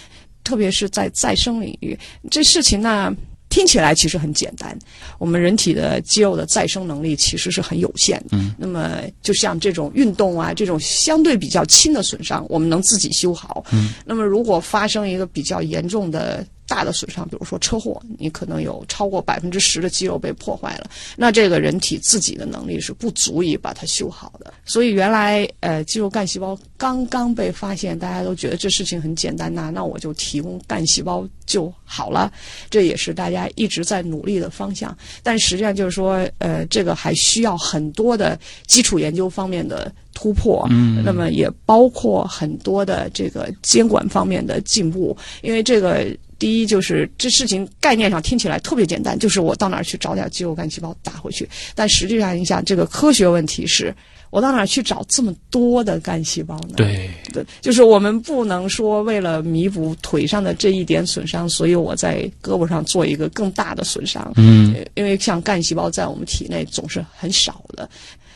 [0.44, 1.98] 特别是在再生领域，
[2.32, 3.14] 这事情呢。
[3.50, 4.78] 听起来其实很简单，
[5.18, 8.38] 我们人体的肌肉的再生能力其实是很有限的。
[8.38, 13.64] 嗯，那么就像这种运动啊，这种相对比较轻的损伤，我们能自己修好。
[13.72, 24.54] 嗯，那么如果发生一个比较严重的大的损伤，比如说车祸，你可能有超过百分之十的肌肉被破坏了，那这个人体自己的能力是不足以把它修好的。
[24.66, 32.32] 所以原来呃肌肉干细胞刚刚被发现，大家都觉得这事情很简单呐、那我就提供干细胞就好了，
[32.70, 34.96] 这也是大家一直在努力的方向。
[35.24, 46.06] 但实际上就是说，呃，这个还需要很多的基础研究方面的突破，嗯那么也包括很多的这个监管方面的进步，因为这个。
[46.40, 51.48] 第一就是这事情概念上听起来特别简单，就是我到哪儿去找点肌肉干细胞打回去。
[51.76, 53.94] 但实际上，你想这个科学问题是，
[54.30, 56.76] 我到哪儿去找这么多的干细胞呢？
[56.76, 64.32] 对，对，就是我们不能说为了弥补腿上的这一点损伤，所以我在胳膊上做一个更大的损伤。
[64.36, 67.90] 嗯呃因为像干细胞在我们体内总是很少的。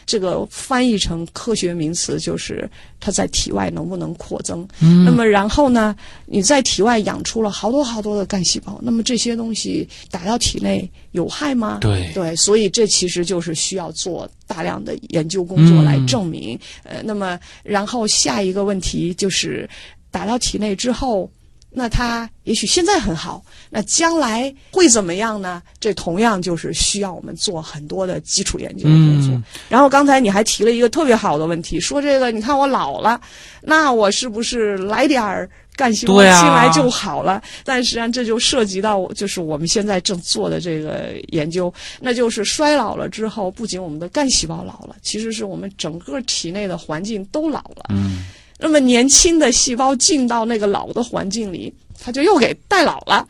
[0.06, 4.68] 这个翻译成科学名词就是它在体外能不能扩增。
[4.82, 11.78] 嗯那么然后呢，你在体外养出了好多好多的干细胞，那么这些东西打到体内有害吗？
[11.82, 16.60] 对对，所以这其实就是需要做大量的研究工作来证明。
[16.84, 19.70] 呃，那么然后下一个问题就是
[20.10, 21.30] 打到体内之后。
[21.74, 25.62] 那它也许现在很好，那将来会怎么样呢？
[25.80, 29.34] 这同样就是需要我们做很多的基础研究工作。
[29.34, 33.20] 嗯然后刚才你还提了一个特别好的问题，说这个你看我老了，
[33.62, 37.42] 那我是不是来点儿干细胞进来就好了？
[37.64, 47.86] 但实际上这就涉及到就是我们现在正做的这个研究，那就是衰老了之后，不仅我们的干细胞老了，其实是我们整个体内的环境都老了。
[47.90, 48.26] 嗯
[48.62, 53.28] 那么年轻的细胞进到那个老的环境里，它就又给带老了。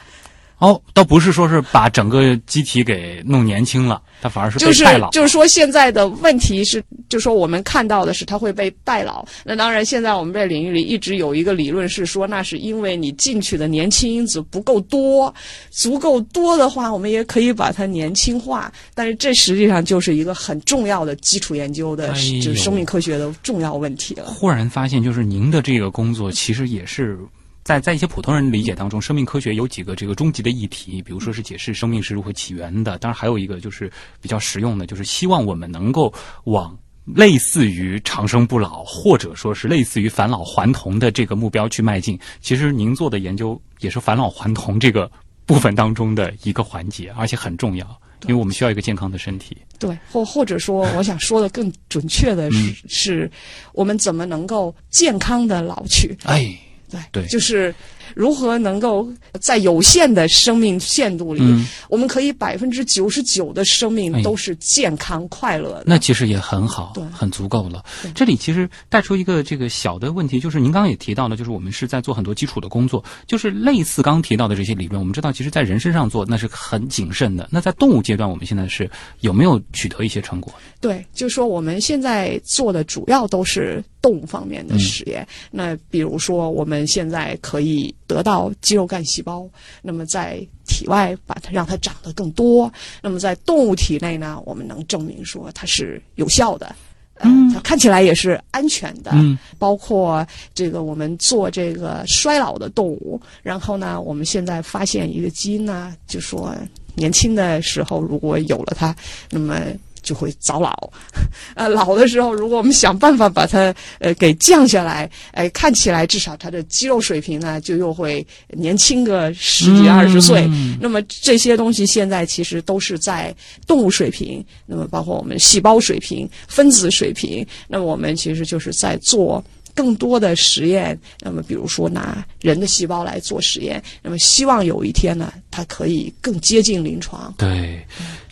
[0.61, 5.09] 哦，倒不是说是把整个机体给弄年轻了，它反而是就是被带老。
[5.09, 9.25] 就是说，现在的问题是，就是说我们看到的是它会被代老。
[9.43, 15.33] 那当然，现在我们这领域里一直有一个理论是说，那是因为你进去的年轻因子不够多，
[15.71, 18.71] 足够多的话，我们也可以把它年轻化。
[18.93, 24.25] 但是这实际上就是一个很重要的基础研究的，哎就是生命科学的重要问题了。
[24.25, 27.17] 忽然发现，就是您的这个工作其实也是
[27.63, 36.13] 在在一些普通人理解当中，生命科学有几个这个终极的议题，比如说是解释生命是如何起源的，当然还有一个就是比较实用的，就是希望我们能够
[36.45, 36.77] 往。
[37.15, 42.17] 类似于长生不老，或者说是类似于返老还童的这个目标去迈进。
[42.41, 45.11] 其实您做的研究也是返老还童这个
[45.43, 47.87] 部分当中的一个环节，而且很重要，
[48.27, 49.57] 因为我们需要一个健康的身体。
[49.79, 53.31] 对，或或者说，我想说的更准确的是，嗯是
[53.73, 56.15] 我们怎么能够健康的老去？
[56.23, 56.55] 哎，
[56.91, 57.27] 对，对。
[57.27, 57.73] 就是
[58.15, 59.07] 如何能够
[59.39, 65.83] 在有限的生命限度里，嗯我们可以百分之九十九的生哎命都是健康快乐的。
[65.85, 67.83] 那其实也很好对，很足够了。
[68.15, 77.47] 这里其实带出一个这个小的问题，就是您刚刚也提到了，就是我们是在做很多基础的工作，就是类似刚提到的这些理论，我们知道，其实在人身上做那是很谨慎的。
[77.51, 80.53] 那在动物阶段，我们现在是有没有取得一些成果？
[80.79, 85.27] 对，就是说我们现在做的主要都是动物方面的实验。
[85.51, 89.47] 那比如说，我们现在可以得到肌肉干细胞，
[89.81, 96.75] 那么在体外把它让它长得更多，那么在动物体内呢，我们能证明说它是有效的。
[97.23, 100.25] 嗯，它看起来也是安全的，嗯包括
[100.55, 106.55] 这个我们做这个衰老的动物，然后呢，我们现在发现一个基因呢，就说
[106.95, 108.95] 年轻的时候如果有了它，
[109.29, 109.61] 那么
[110.01, 110.73] 就会早老。
[111.55, 120.49] 呃，老的时候，如果我们想办法把它呃给降下来，哎，看起来至少它的肌肉水平呢就又会年轻个十几二十岁。
[120.79, 123.33] 那么这些东西现在其实都是在
[123.67, 129.43] 动物水平，那么包括我们细胞水平、分子水平，那么我们其实就是在做。
[129.73, 137.33] 更多的实验，那么比如说拿人的细胞来做实验，那么希望有一天呢，它可以更接近临床。
[137.37, 137.81] 对，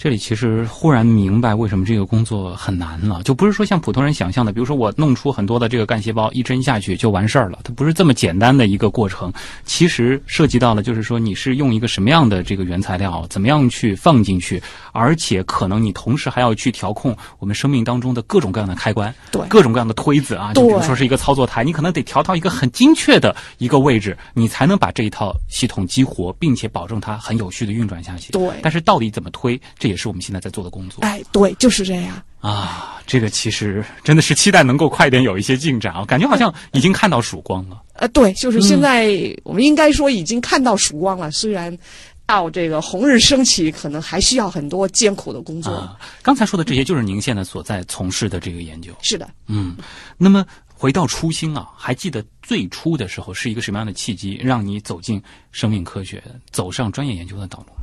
[0.01, 9.29] 这里其实忽然明白为什么这个工作很难了，就不是说像普通人想象的，比如说我弄出很多的这个干细胞，一针下去就完事儿了，它不是这么简单的一个过程。
[9.65, 28.31] 其实涉及到了，就是说你是用一个什么样的这个原材料，怎么样去放进去，而且可能你同时还要去调控我们生命当中的各种各样的开关，对，各种各样的推子啊，就比如说是一个操作台，你可能得调到一个很精确的一个位置，你才能把这一套系统激活，并且保证它很有序的运转下去。
[28.31, 31.01] 对，但是到底怎么推，这也是我们现在在做的工作。
[31.01, 33.01] 哎，对，就是这样啊。
[33.05, 37.81] 这个其实真的是期待能够快点有一些进展啊，感觉好像已经看到曙光了。
[37.93, 39.09] 呃，对，就是现在
[39.43, 41.77] 我们应该说已经看到曙光了，虽然。
[42.29, 45.71] 到这个红日升起，可能还需要很多艰苦的工作。
[45.71, 48.93] 啊，刚才说的这些，就是您现在所在从事的这个研究。
[49.01, 49.75] 是的，嗯。
[50.15, 55.19] 那么回到初心啊，还记得最初的时候是一个什么样的契机，让你走进
[55.51, 56.21] 生命科学，
[56.51, 57.73] 走上专业研究的道路？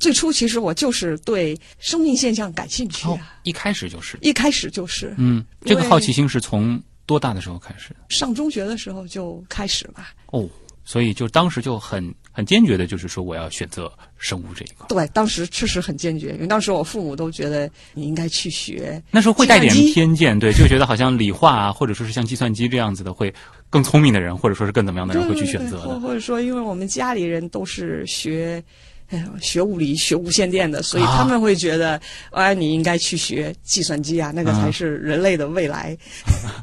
[0.00, 5.14] 最初其实我就是对生命现象感兴趣啊，一开始就是，一开始就是。
[5.18, 7.94] 嗯，这个好奇心是从多大的时候开始？
[8.08, 10.04] 上中学的时候就开始了。
[10.26, 10.48] 哦。
[10.82, 14.86] 所以就当时就很很坚决的，就是说我要选择生物这一块。
[14.88, 19.00] 对，当时确实很坚决，因为当时我父母都觉得你应该去学。
[19.10, 23.32] 那时候会带点偏见，对，就觉得好像理化啊，或者说是像计算机这样子的，会
[23.68, 26.00] 更聪明的人，或者说是更怎么样的人会去选择的。
[26.00, 28.60] 或者说，因为我们家里人都是学，
[29.40, 35.96] 学物理、学无线电的，所以他们会觉得，哎，你应该去学计算机啊，那个才是人类的未来。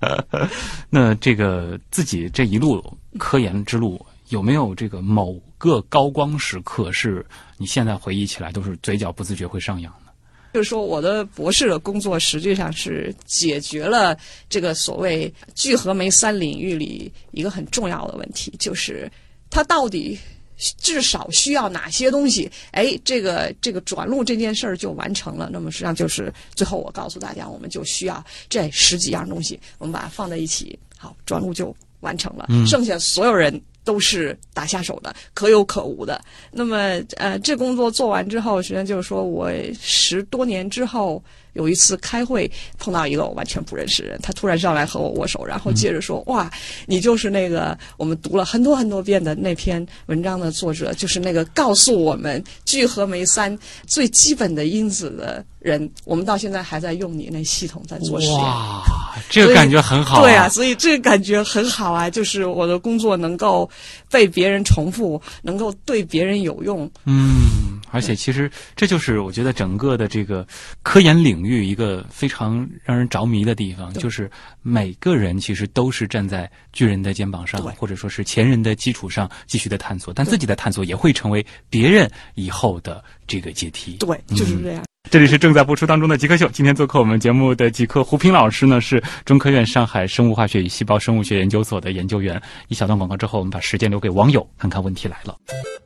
[0.89, 2.83] 那这个自己这一路
[3.17, 4.03] 科研之路。
[4.29, 7.25] 有没有这个某个高光时刻，是
[7.57, 10.12] 你现在回忆起来都是嘴角不自觉会上扬的？
[10.53, 14.17] 就是说，我的博士的工作实际上是解决了
[14.49, 19.10] 这个所谓聚合酶三领域里一个很重要的问题，就是
[19.49, 20.19] 它到底
[20.57, 22.51] 至少需要哪些东西？
[22.71, 25.49] 哎，这个这个转录这件事儿就完成了。
[25.51, 32.47] 那么实际上就是最后我告诉大家，我们就需要这十几样东西，我们把它放在一起，好，转录就完成了。
[32.65, 33.61] 剩下所有人。
[33.87, 36.21] 都是打下手的，可有可无的。
[36.51, 41.23] 那么，呃，这工作做完之后，实际上就是说我十多年之后。
[41.57, 46.49] 有一次开会碰到一个我完全不认识的人，他突然上来和我握手，然后接着说：“哇，
[46.85, 55.89] 你就是那个我们读了很多很多遍的那篇文章的作者，就是那个告诉我们聚合酶三最基本的因子的人。
[56.05, 58.83] 我们到现在还在用你那系统在做实验。”哇，
[59.27, 60.21] 这个感觉很好。
[60.21, 63.67] 对啊，所以这个感觉很好啊，就是我的工作能够
[64.11, 66.89] 被别人重复，能够对别人有用。
[67.05, 67.56] 嗯，
[67.91, 70.47] 而且其实这就是我觉得整个的这个
[70.82, 71.67] 科研领域。
[71.67, 83.97] 一个非常让人着迷的地方，就是每个人其实都是站在巨人的肩膀上，或者说是前人的基础上继续的探索，但自己的探索也会成为别人以后的这个阶梯。
[83.97, 84.87] 对，就是这样。
[85.09, 92.41] 这里是正在播出当中的极客秀，今天做客我们节目的极客胡平老师呢，是中科院上海生物化学与细胞生物学研究所的研究员。
[92.67, 95.37] 一小段广告之后，我们把时间留给网友，看看问题来了。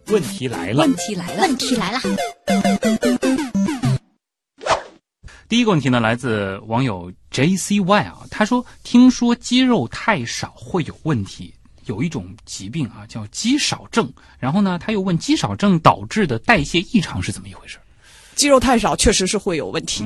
[0.08, 2.00] 问题来了，问题来了，问题来了。
[5.48, 11.54] 第一个问题呢，来自网友 J C Y 啊，他说：“听说肌肉太少会有问题，
[11.86, 14.12] 有一种疾病啊叫肌少症。
[14.40, 17.78] 然后呢，他又问肌少症导致的代谢异常是怎么一回事？
[18.36, 20.04] 肌肉太少确实是会有问题，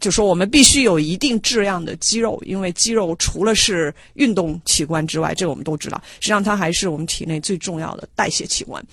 [0.00, 8.84] 就说我们必须有一定质量的肌肉，因为肌肉除了是运动器官之外，这个我们都知道，实际上它还是我们体内最重要的代谢器官。”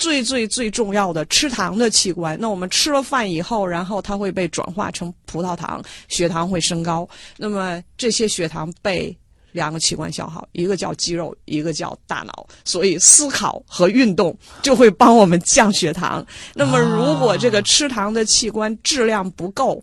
[0.00, 7.06] 最最最重要的吃糖的器官，那我们吃了饭以后，然后它会被转化成葡萄糖，血糖会升高。
[7.36, 9.14] 那么这些血糖被
[9.52, 12.46] 两个器官消耗，一个叫肌肉，一个叫大脑。
[12.64, 16.24] 所以思考和运动就会帮我们降血糖。
[16.54, 19.82] 那么如果这个吃糖的器官质量不够。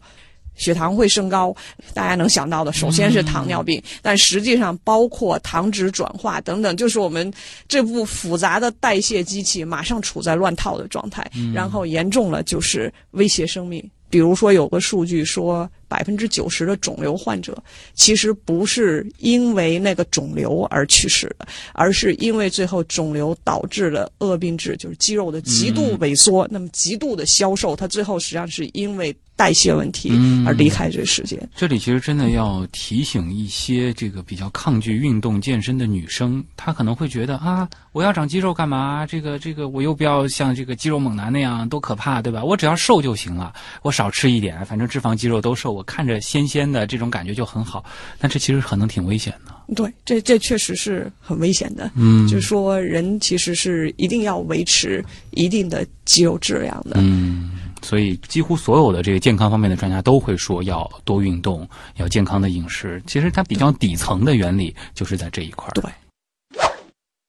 [0.60, 1.56] 血糖会升高，
[1.94, 7.32] 大家能想到的，首先是糖尿病，但实际上包括糖脂转化等等，就是我们
[7.68, 13.88] 这部复杂的代谢机器马上处在乱套的状态，然后严重了就是威胁生命。
[14.10, 17.58] 比如说有个数据说，百分之九十的肿瘤患者
[17.94, 29.16] 其实不是因为那个肿瘤而去世的，而是因为最后肿瘤导致了恶病质，就是肌肉的极度萎缩，那么极度的消瘦，它最后实际上是因为。
[29.38, 31.40] 代谢问题嗯而离开这个世界。
[31.56, 39.06] 这里其实真的要提醒一些这个比较抗拒运动健身的女生，她可能会觉得啊，我要长肌肉干嘛？
[39.06, 42.44] 这个这个我又不要像这个肌肉猛男那样多可怕，对吧？
[42.44, 43.54] 我只要瘦就行了，
[43.84, 47.86] 我少吃一点，反正脂肪肌肉都瘦，我看着鲜鲜的这种感觉就很好。
[48.18, 49.54] 但这其实可能挺危险的。
[49.76, 51.92] 对，这这确实是很危险的。
[51.96, 56.96] 嗯就是说，人其实是一定要维持一定的肌肉质量的。
[57.00, 57.52] 嗯，
[57.88, 61.66] 所以几乎所有的这个健康方面的专家都会说要多运动，
[61.96, 63.02] 要健康的饮食。
[63.08, 65.72] 其实它比较底层的原理就是在这一块儿。
[65.72, 65.90] 对。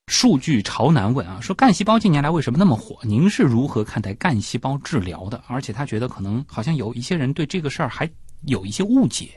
[0.08, 2.98] 数据朝南问啊，说干细胞近年来为什么那么火？
[3.02, 5.40] 您是如何看待干细胞治疗的？
[5.46, 8.10] 而且他觉得可能好像有一些人对这个事儿还
[8.46, 9.28] 有一些误解。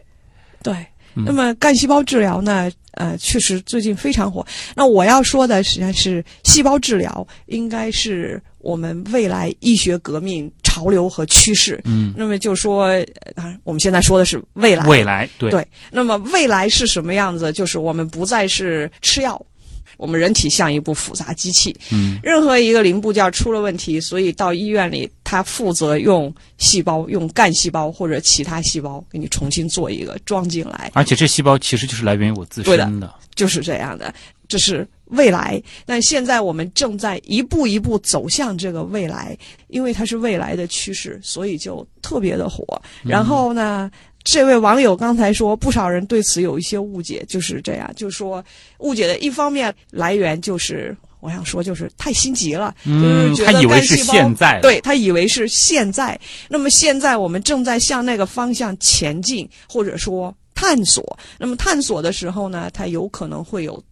[0.63, 0.73] 对，
[1.13, 2.71] 嗯那么干细胞治疗呢？
[2.93, 4.45] 呃，确实最近非常火。
[4.75, 11.81] 那我要说的实际上是，细胞治疗应该是我们未来医学革命潮流和趋势。
[11.83, 12.85] 嗯，那么就说，
[13.35, 14.85] 啊我们现在说的是未来。
[14.87, 17.51] 未来对对，那么未来是什么样子？
[17.51, 19.45] 就是我们不再是吃药，
[19.97, 33.13] 我们人体像一部复杂机器，嗯，任何一个零部件出了问题，所以到医院里，他负责用细胞、用干细胞或者其他细胞给你重新做一个装进来，而且这细胞其实就是来源于我自对身的。
[33.35, 34.13] 就是这样的。
[34.47, 39.37] 这是未来，但现在我们正在一步一步走向这个未来，
[39.67, 42.65] 因为它是未来的趋势，所以就特别的火。
[43.03, 43.89] 然后呢？
[44.23, 48.45] 这位网友刚才说，不少人对此有一些误解，就是这样，就是说
[48.77, 56.19] 误解的一方面来源就是，我想说就是太心急了，嗯他以为是现在对他以为是现在。
[56.47, 61.17] 那么现在我们正在向那个方向前进，或者说探索。
[61.39, 63.83] 那么探索的时候呢，它有可能会有。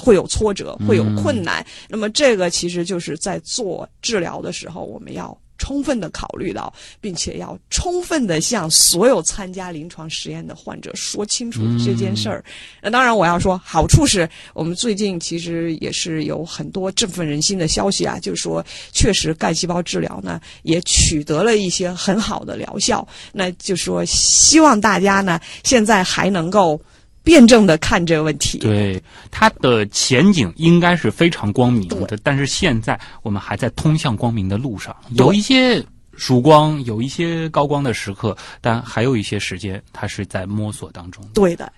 [0.00, 1.64] 会有挫折，会有困难。
[1.88, 12.44] 那么这个其实就是在做治疗的时候，我们要充分的考虑到，并且要充分的向所有参加临床实验的患者说清楚这件事儿。
[12.82, 23.06] 那当然，我要说好处是我们最近其实也是有很多振奋人心的消息啊，就是说确实干细胞治疗呢也取得了一些很好的疗效。
[23.32, 26.80] 那就说希望大家呢现在还能够。
[27.24, 35.82] 辩证的看这个问题，对它的前景应该是非常光明的，但是现在我们还在通向光明的路上，有一些
[36.16, 41.26] 曙光，有一些高光的时刻，但还有一些时间，它是在摸索当中。
[41.32, 41.72] 对的。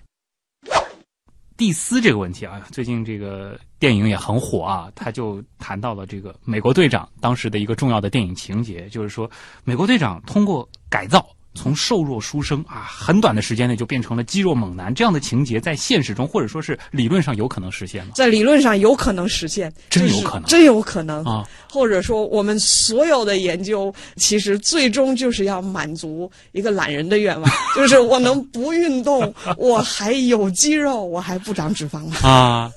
[1.57, 9.31] 蒂斯这个问题啊，最近这个电影也很火啊，他就谈到了这个美国队长当时的一个重要的电影情节，就是说
[9.65, 11.27] 美国队长通过改造。
[11.57, 18.13] 从瘦弱书生啊，很短的时间内就变成了肌肉猛男，这样的情节在现实中或者说是理论上有可能实现吗？
[18.15, 21.49] 在理论上有可能实现，真有可能，真有可能啊！
[21.71, 32.71] 或者说，我们所有的研究其实最终就是要满足一个懒人的愿望， 就是我能不运动，我还有肌肉，我还不长脂肪 啊！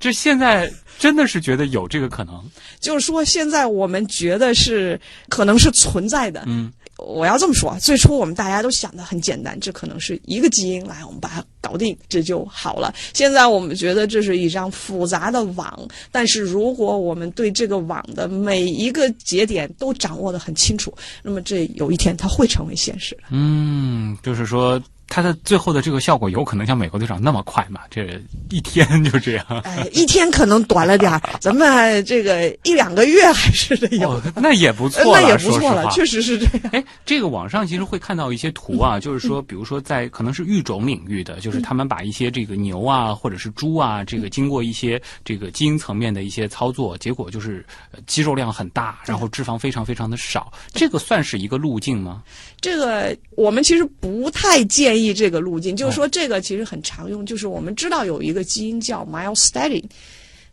[0.00, 2.34] 这现在真的是觉得有这个可能，
[2.78, 6.72] 就是说现在我们觉得是可能是存在的，嗯。
[6.96, 12.94] 我要这么说，最初我们大家都想的很简单，这可能是一个基因，来我们把它搞定，这就好了。
[13.12, 23.16] 现在我们觉得这是一张复杂的网，但是如果我们对这个网的每一个节点都掌握的很清楚，那么这有一天它会成为现实。
[23.30, 24.82] 嗯，就是说。
[25.08, 27.80] 它的最后的这个效果有可能像美国队长那么快吗？
[27.90, 29.46] 这一天就这样？
[29.64, 36.70] 哎，一天可能短了点儿， 咱们这个一两个月还是得有、哦，那也不错，那也不错了，确实是这样。
[36.72, 47.64] 哎，这个网上其实会看到一些图啊， 就是说，比如说在可能是育种领域的，就是他们把一些这个牛啊或者是猪啊，这个经过一些这个基因层面的一些操作，结果就是
[48.06, 52.22] 肌肉量很大，然后脂肪非常非常的少，这个算是一个路径吗？
[52.60, 59.84] 这个我们其实不太建议这个路径，就是说这个其实很常用，就是我们知道有一个基因叫 myostatin，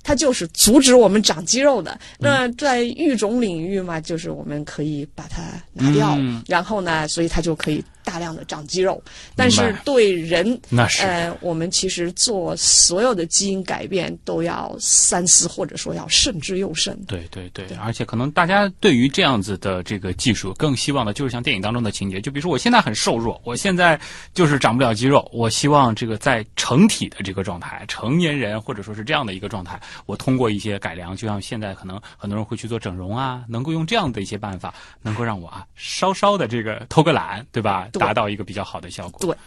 [0.03, 1.99] 它就是阻止我们长肌肉的。
[2.17, 5.41] 那在育种领域嘛，就是我们可以把它
[5.73, 9.01] 拿掉，嗯、然后呢，所以它就可以大量的长肌肉。
[9.35, 16.99] 但是对人，那是呃，我们其实做所有的基因改变都要三思，或者说要慎之又慎。
[17.07, 23.97] 对对对，对而且可能大家对于这样子的这个技术，更希望的就是像电影当中的情节，就比如说我现在很瘦弱，我现在
[24.33, 37.87] 就是长不了肌肉，我希望这个在成体的这个状态，成年人或者说是这样的一个状态，我通过一些改良，就像现在可能很多人会去做整容啊，能够用这样的一些办法，能够让我啊稍稍的这个偷个懒，对吧？
[37.93, 39.19] 对达到一个比较好的效果。
[39.19, 39.37] 对。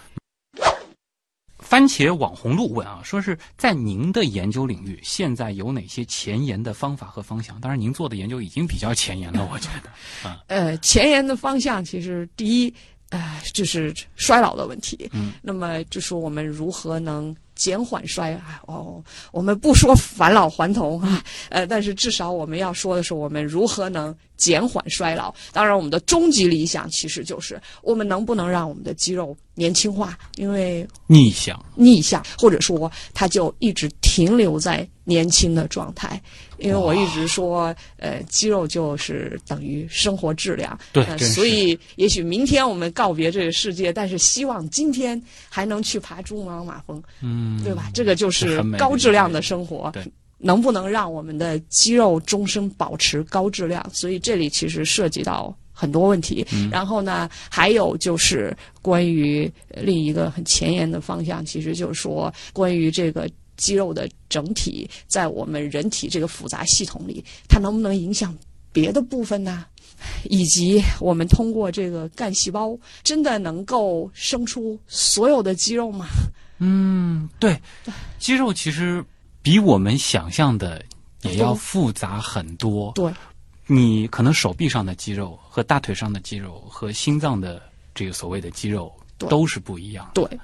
[1.59, 7.61] 番茄网红路问啊，说是在您的研究领域，现在有哪些前沿的方法和方向？
[7.61, 10.29] 当然，您做的研究已经比较前沿了，我觉得。
[10.29, 12.75] 啊、 呃，前沿的方向其实第一。
[13.11, 15.09] 呃，就是衰老的问题。
[15.13, 18.61] 嗯，那么就是我们如何能减缓衰啊？
[18.67, 19.01] 哦，
[19.31, 25.35] 我们不说返老还童啊，呃，但是至少我们要说的是，我们如何能减缓衰老。
[25.53, 36.21] 当然，我们的终极理想其实就是我们能不能让我们的肌肉年轻化，因为逆向，逆向，或者说它就一直停留在年轻的状态。
[36.59, 40.79] 因为我一直说，呃，肌肉就是等于生活质量。
[40.93, 47.91] 呃对所以也许明天我们告别这个世界，但是希望今天还能去爬珠穆朗玛峰，嗯，对吧？
[47.93, 49.91] 这个就是高质量的生活。
[49.93, 50.05] 对
[50.45, 53.83] 能不能让我们的肌肉终生保持高质量？
[53.93, 56.47] 所以这里其实涉及到很多问题。
[56.53, 63.27] 嗯然后呢，还有就是关于呃另一个很前沿的方向，其实就是说关于这个
[63.57, 68.37] 肌肉的整体在我们人体这个复杂系统里，它能不能影响
[68.71, 69.65] 别的部分呢？
[70.29, 76.07] 以及我们通过这个干细胞，真的能够生出所有的肌肉吗？
[76.59, 77.59] 嗯，对，
[78.19, 79.03] 肌肉其实
[79.45, 80.83] 比我们想象的
[81.23, 82.91] 也要复杂很多。
[82.95, 83.13] 对，
[83.67, 87.63] 你可能手臂上的肌肉和大腿上的肌肉和心脏的
[87.95, 90.27] 这个所谓的肌肉都是不一样的。
[90.27, 90.41] 对，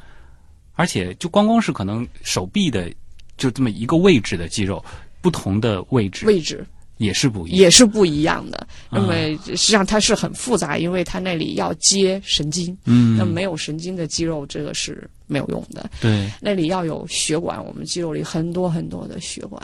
[0.75, 2.93] 而且就光光是可能手臂的
[3.39, 4.85] 就这么一个位置的肌肉，
[5.23, 6.67] 不同的位置位置
[6.99, 7.59] 也是不一样。
[7.59, 8.69] 也是不一样的。
[8.91, 15.89] 那么嗯实际上它是很复杂，因为它那里要接神经，嗯，那没有神经的肌肉，这个是没有用的。
[16.01, 19.63] 对，那里要有血管，我们肌肉里很多很多的血管，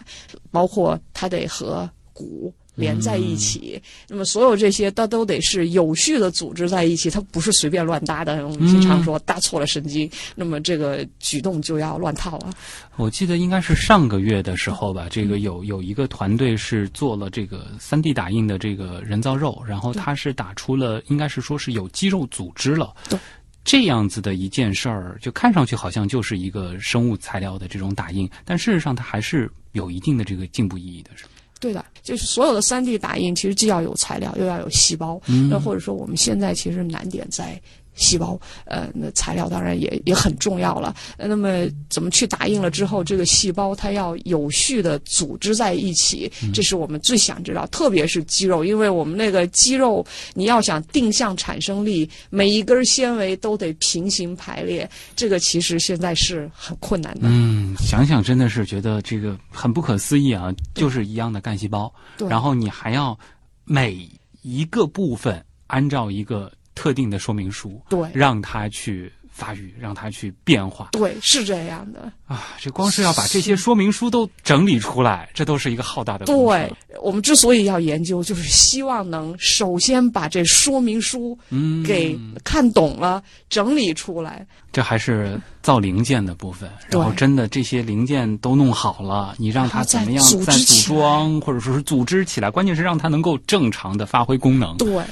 [0.51, 3.81] 包括它得和骨连在一起。
[4.09, 8.47] 那么所有这些它都得是有序的组织在一起，它不是随便乱搭的。
[8.47, 12.53] 我们经常说搭错了神经，那么这个举动就要乱套了。
[12.97, 22.95] 我记得应该是上个月的时候吧，这嗯个有有一个团队是做了这个三 D 打印的这个人造肉，然后它是打出了应该是说是有肌肉组织了。
[23.09, 23.19] 对。
[23.67, 31.31] 这样子的一件事儿，就看上去好像就是一个生物材料的这种打印，但事实上它还是有一定的这个进步意义的，是吧？
[31.59, 35.21] 对的，就是所有的三 D 打印，其实既要有材料，又要有细胞。
[35.27, 37.61] 嗯那或者说，我们现在其实难点在
[37.97, 38.38] 细胞。
[38.66, 40.94] 呃，那材料当然也也很重要了。
[41.16, 47.66] 呃那么怎么去打印了之后，这个细胞它要有序的组织在一起，这是我们最想知道。
[47.66, 57.22] 特别是肌肉，因为我们那个肌肉，你要想定向产生力，每一根纤维都得平行排列，这个其实现在是很困难的。
[57.22, 60.55] 嗯，想想真的是觉得这个很不可思议啊！
[60.74, 61.92] 就是一样的干细胞，
[62.28, 63.18] 然后你还要
[63.64, 64.09] 每
[64.42, 72.11] 一个部分按照一个特定的说明书，对让它去发育，让它去变化对，是这样的。
[72.27, 72.55] 啊！
[72.59, 76.72] 这光是要把这些说明书都整理出来，这都是一个浩大的工对。
[77.03, 84.47] 我们之所以要研究，就是希望能首先把这说明书嗯，给看懂了，整理出来。
[84.72, 86.70] 这还是造零件的部分。
[86.91, 94.77] 然后真的这些零件都弄好了，你让它怎么样再组装，或者说是组织起来，关键是让它能够正常的发挥功能。
[94.79, 95.05] 对，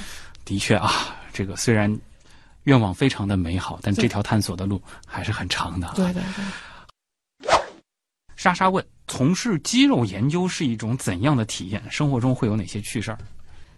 [0.46, 1.94] 的确啊，这个虽然
[2.62, 5.92] 愿望非常的美好，但这条探索的路还是很长的。
[5.96, 7.56] 对对对。
[8.36, 11.82] 莎莎问：从事肌肉研究是一种怎样的体验？
[11.90, 13.18] 生活中会有哪些趣事儿？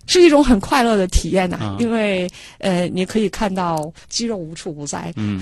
[0.08, 5.12] 是一种很快乐的体验呐、啊因为呃，你可以看到肌肉无处不在。
[5.16, 5.40] 嗯，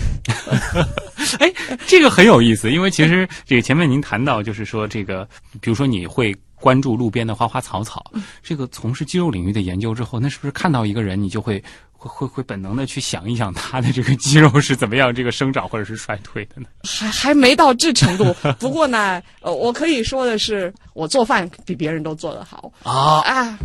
[1.39, 1.53] 哎，
[1.87, 5.29] 这个很有意思，因为其实这个前面您谈到，就是说这个，
[5.61, 8.11] 比如说你会关注路边的花花草草，
[8.43, 11.63] 这个从事肌肉领域的研究之后，那是不是看到一个人，你就会
[12.05, 16.67] 会会会本能的去想一想他的这个肌肉是怎么样这个生长或者是衰退的呢？
[16.83, 23.59] 还还没到这程度，不过呢，呃，我可以说的是，我做饭比别人都做得好啊，啊。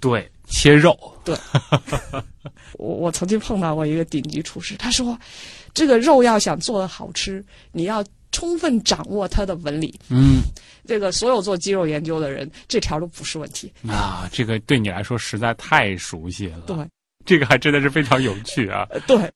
[0.00, 1.36] 对，切肉，对
[2.74, 5.18] 我我曾经碰到过一个顶级厨师，他说，
[5.72, 9.98] 这个肉要想做的好吃，你要充分掌握它的纹理。
[10.10, 10.40] 嗯
[10.86, 13.72] 这个所有做肌肉研究的人，这条都不是问题。
[13.88, 16.76] 啊，这个对你来说实在太熟悉了，对，
[17.26, 18.86] 这个还真的是非常有趣啊。
[18.90, 19.30] 呃对，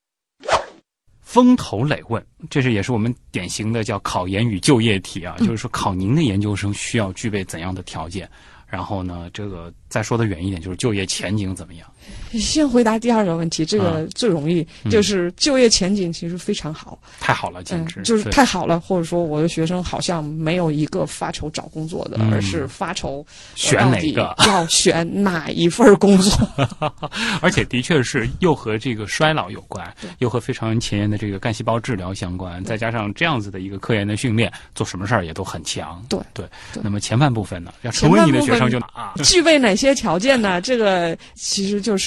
[1.20, 8.30] 风头磊问，这是也是我们典型的叫考研与就业题啊，就是说考您的研究生需要具备怎样的条件？
[8.66, 11.93] 然后呢，这个再说的远一点，就是就业前景怎么样？
[12.38, 14.90] 先回答第二个问题，这个最容易，嗯。
[14.90, 22.32] 就是就业前景其实非常好，太好了，简嗯直、，就是太好了，或者说我的学生好像没有一个发愁找工作的，嗯。
[22.32, 24.34] 而是发愁选哪个？
[24.46, 26.48] 要选哪一份工作。
[27.42, 36.04] 而且的确是又和这个衰老有关，又和非常前沿的这个干细胞治疗相关，再加上这样子的一个科研的训练，做什么事儿也都很强。
[36.08, 36.46] 对对。
[36.72, 36.82] 对。
[36.82, 40.61] 那么前半部分呢，要成为你的学生就啊， 具备哪些条件呢？
[40.61, 41.99] 这个其实就是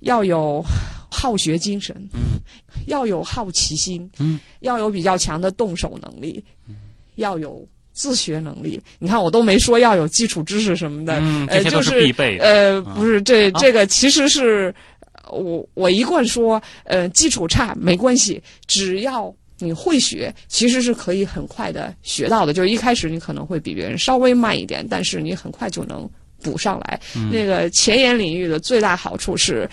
[0.00, 0.64] 要有
[1.10, 2.20] 好学精神，嗯，
[2.86, 6.42] 要有好奇心，嗯，要有比较强的动手能力，
[7.16, 8.80] 要有自学能力。
[8.98, 14.74] 你看，我都没说要有基础知识什么的，嗯呃，这些都就是必备的呃，啊不是，这啊这个其实是
[15.24, 19.34] 呃我我一贯说，呃，基础差没关系，只要。
[19.58, 22.52] 你会学，其实是可以很快的学到的。
[22.52, 26.10] 就是一开始你可能会比别人稍微慢一点，但是你很快就能
[26.42, 27.00] 补上来。
[27.16, 29.68] 嗯那个前沿领域的最大好处是，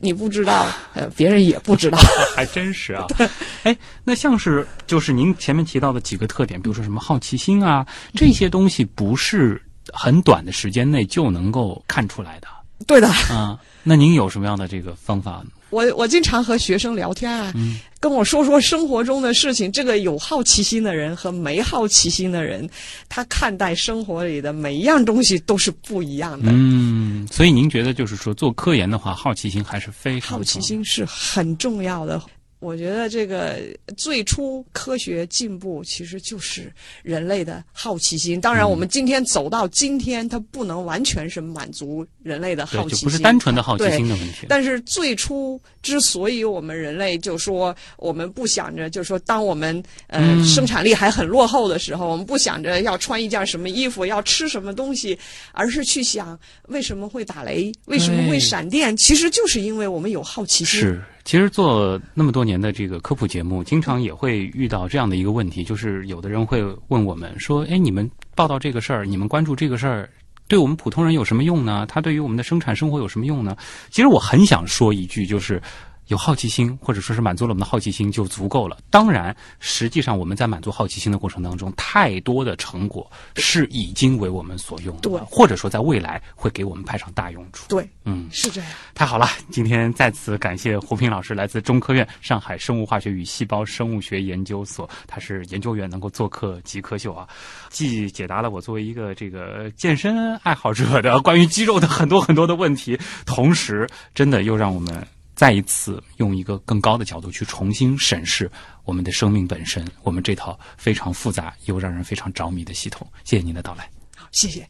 [0.00, 1.98] 你不知道，呃，别人也不知道。
[2.34, 3.04] 还真是啊。
[3.64, 9.60] 哎，那像是就是您前面提到的几个特点，比如说什么好奇心啊，这些东西不是
[9.92, 12.48] 很短的时间内就能够看出来的
[12.86, 13.58] 对的，啊。
[13.82, 15.46] 那您有什么样的这个方法呢？
[15.70, 19.72] 我我经常和学生聊天啊，嗯跟我说说生活中的事情。
[19.72, 22.68] 这个有好奇心的人和没好奇心的人，
[23.08, 26.50] 他看待生活里的每一样东西都是不一样的。
[26.52, 32.22] 嗯，所以您觉得就是说做科研的话，好奇心还是非常好奇心是很重要的。
[32.66, 33.60] 我觉得这个
[33.96, 36.72] 最初科学进步其实就是
[37.04, 38.40] 人类的好奇心。
[38.40, 44.46] 当嗯然，我们今天走到今天，它不能完全是满足人类的，好奇心，就不是单纯的好奇心的问题。
[44.48, 55.16] 但是最初之所以我们人类就说我们不想着，就说当我们呃、嗯生产力还很落后的时候，我们不想着要穿一件什么衣服，要吃什么东西，
[55.52, 56.36] 而是去想
[56.66, 60.80] 为什么会打雷，为什么会闪电，其实就是因为我们有好奇心。
[60.80, 70.08] 是，其实做那么多年的这个科普节目，经常也会遇到这样的一个问题，就是有的人会问我们说：“哎，你们报道这个事儿，你们关注这个事儿，
[70.46, 71.84] 对我们普通人有什么用呢？
[71.88, 73.56] 它对于我们的生产生活有什么用呢？”
[73.90, 75.60] 其实我很想说一句，就是。
[76.08, 78.78] 有好奇心，或者说是满足了我们的好奇心就足够了。
[78.90, 87.66] 当然，实际上我们在满足好奇心的过程当中，太多的成果是已经为我们所用的，对或者说在未来会给我们派上大用处。
[87.68, 88.70] 对，嗯，是这样。
[88.94, 89.28] 太好了！
[89.50, 97.28] 今天再次感谢胡平老师，来自中科院上海生物化学与细胞生物学研究所，他是研究员，能够做客极客秀啊，
[97.68, 105.06] 既解答了我作为一个这个健身爱好者的关于肌肉的很多很多的问题，同时真的又让我们
[105.36, 108.50] 再一次用一个更高的角度去重新审视
[108.84, 113.06] 我们的生命本身，我们这套非常复杂又让人非常着迷的系统。
[113.22, 113.88] 谢谢您的到来。
[114.16, 114.66] 好，谢谢。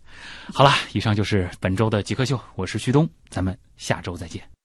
[0.53, 4.56] 好了，以上就是本周的极客秀，我是旭东，咱们下周再见。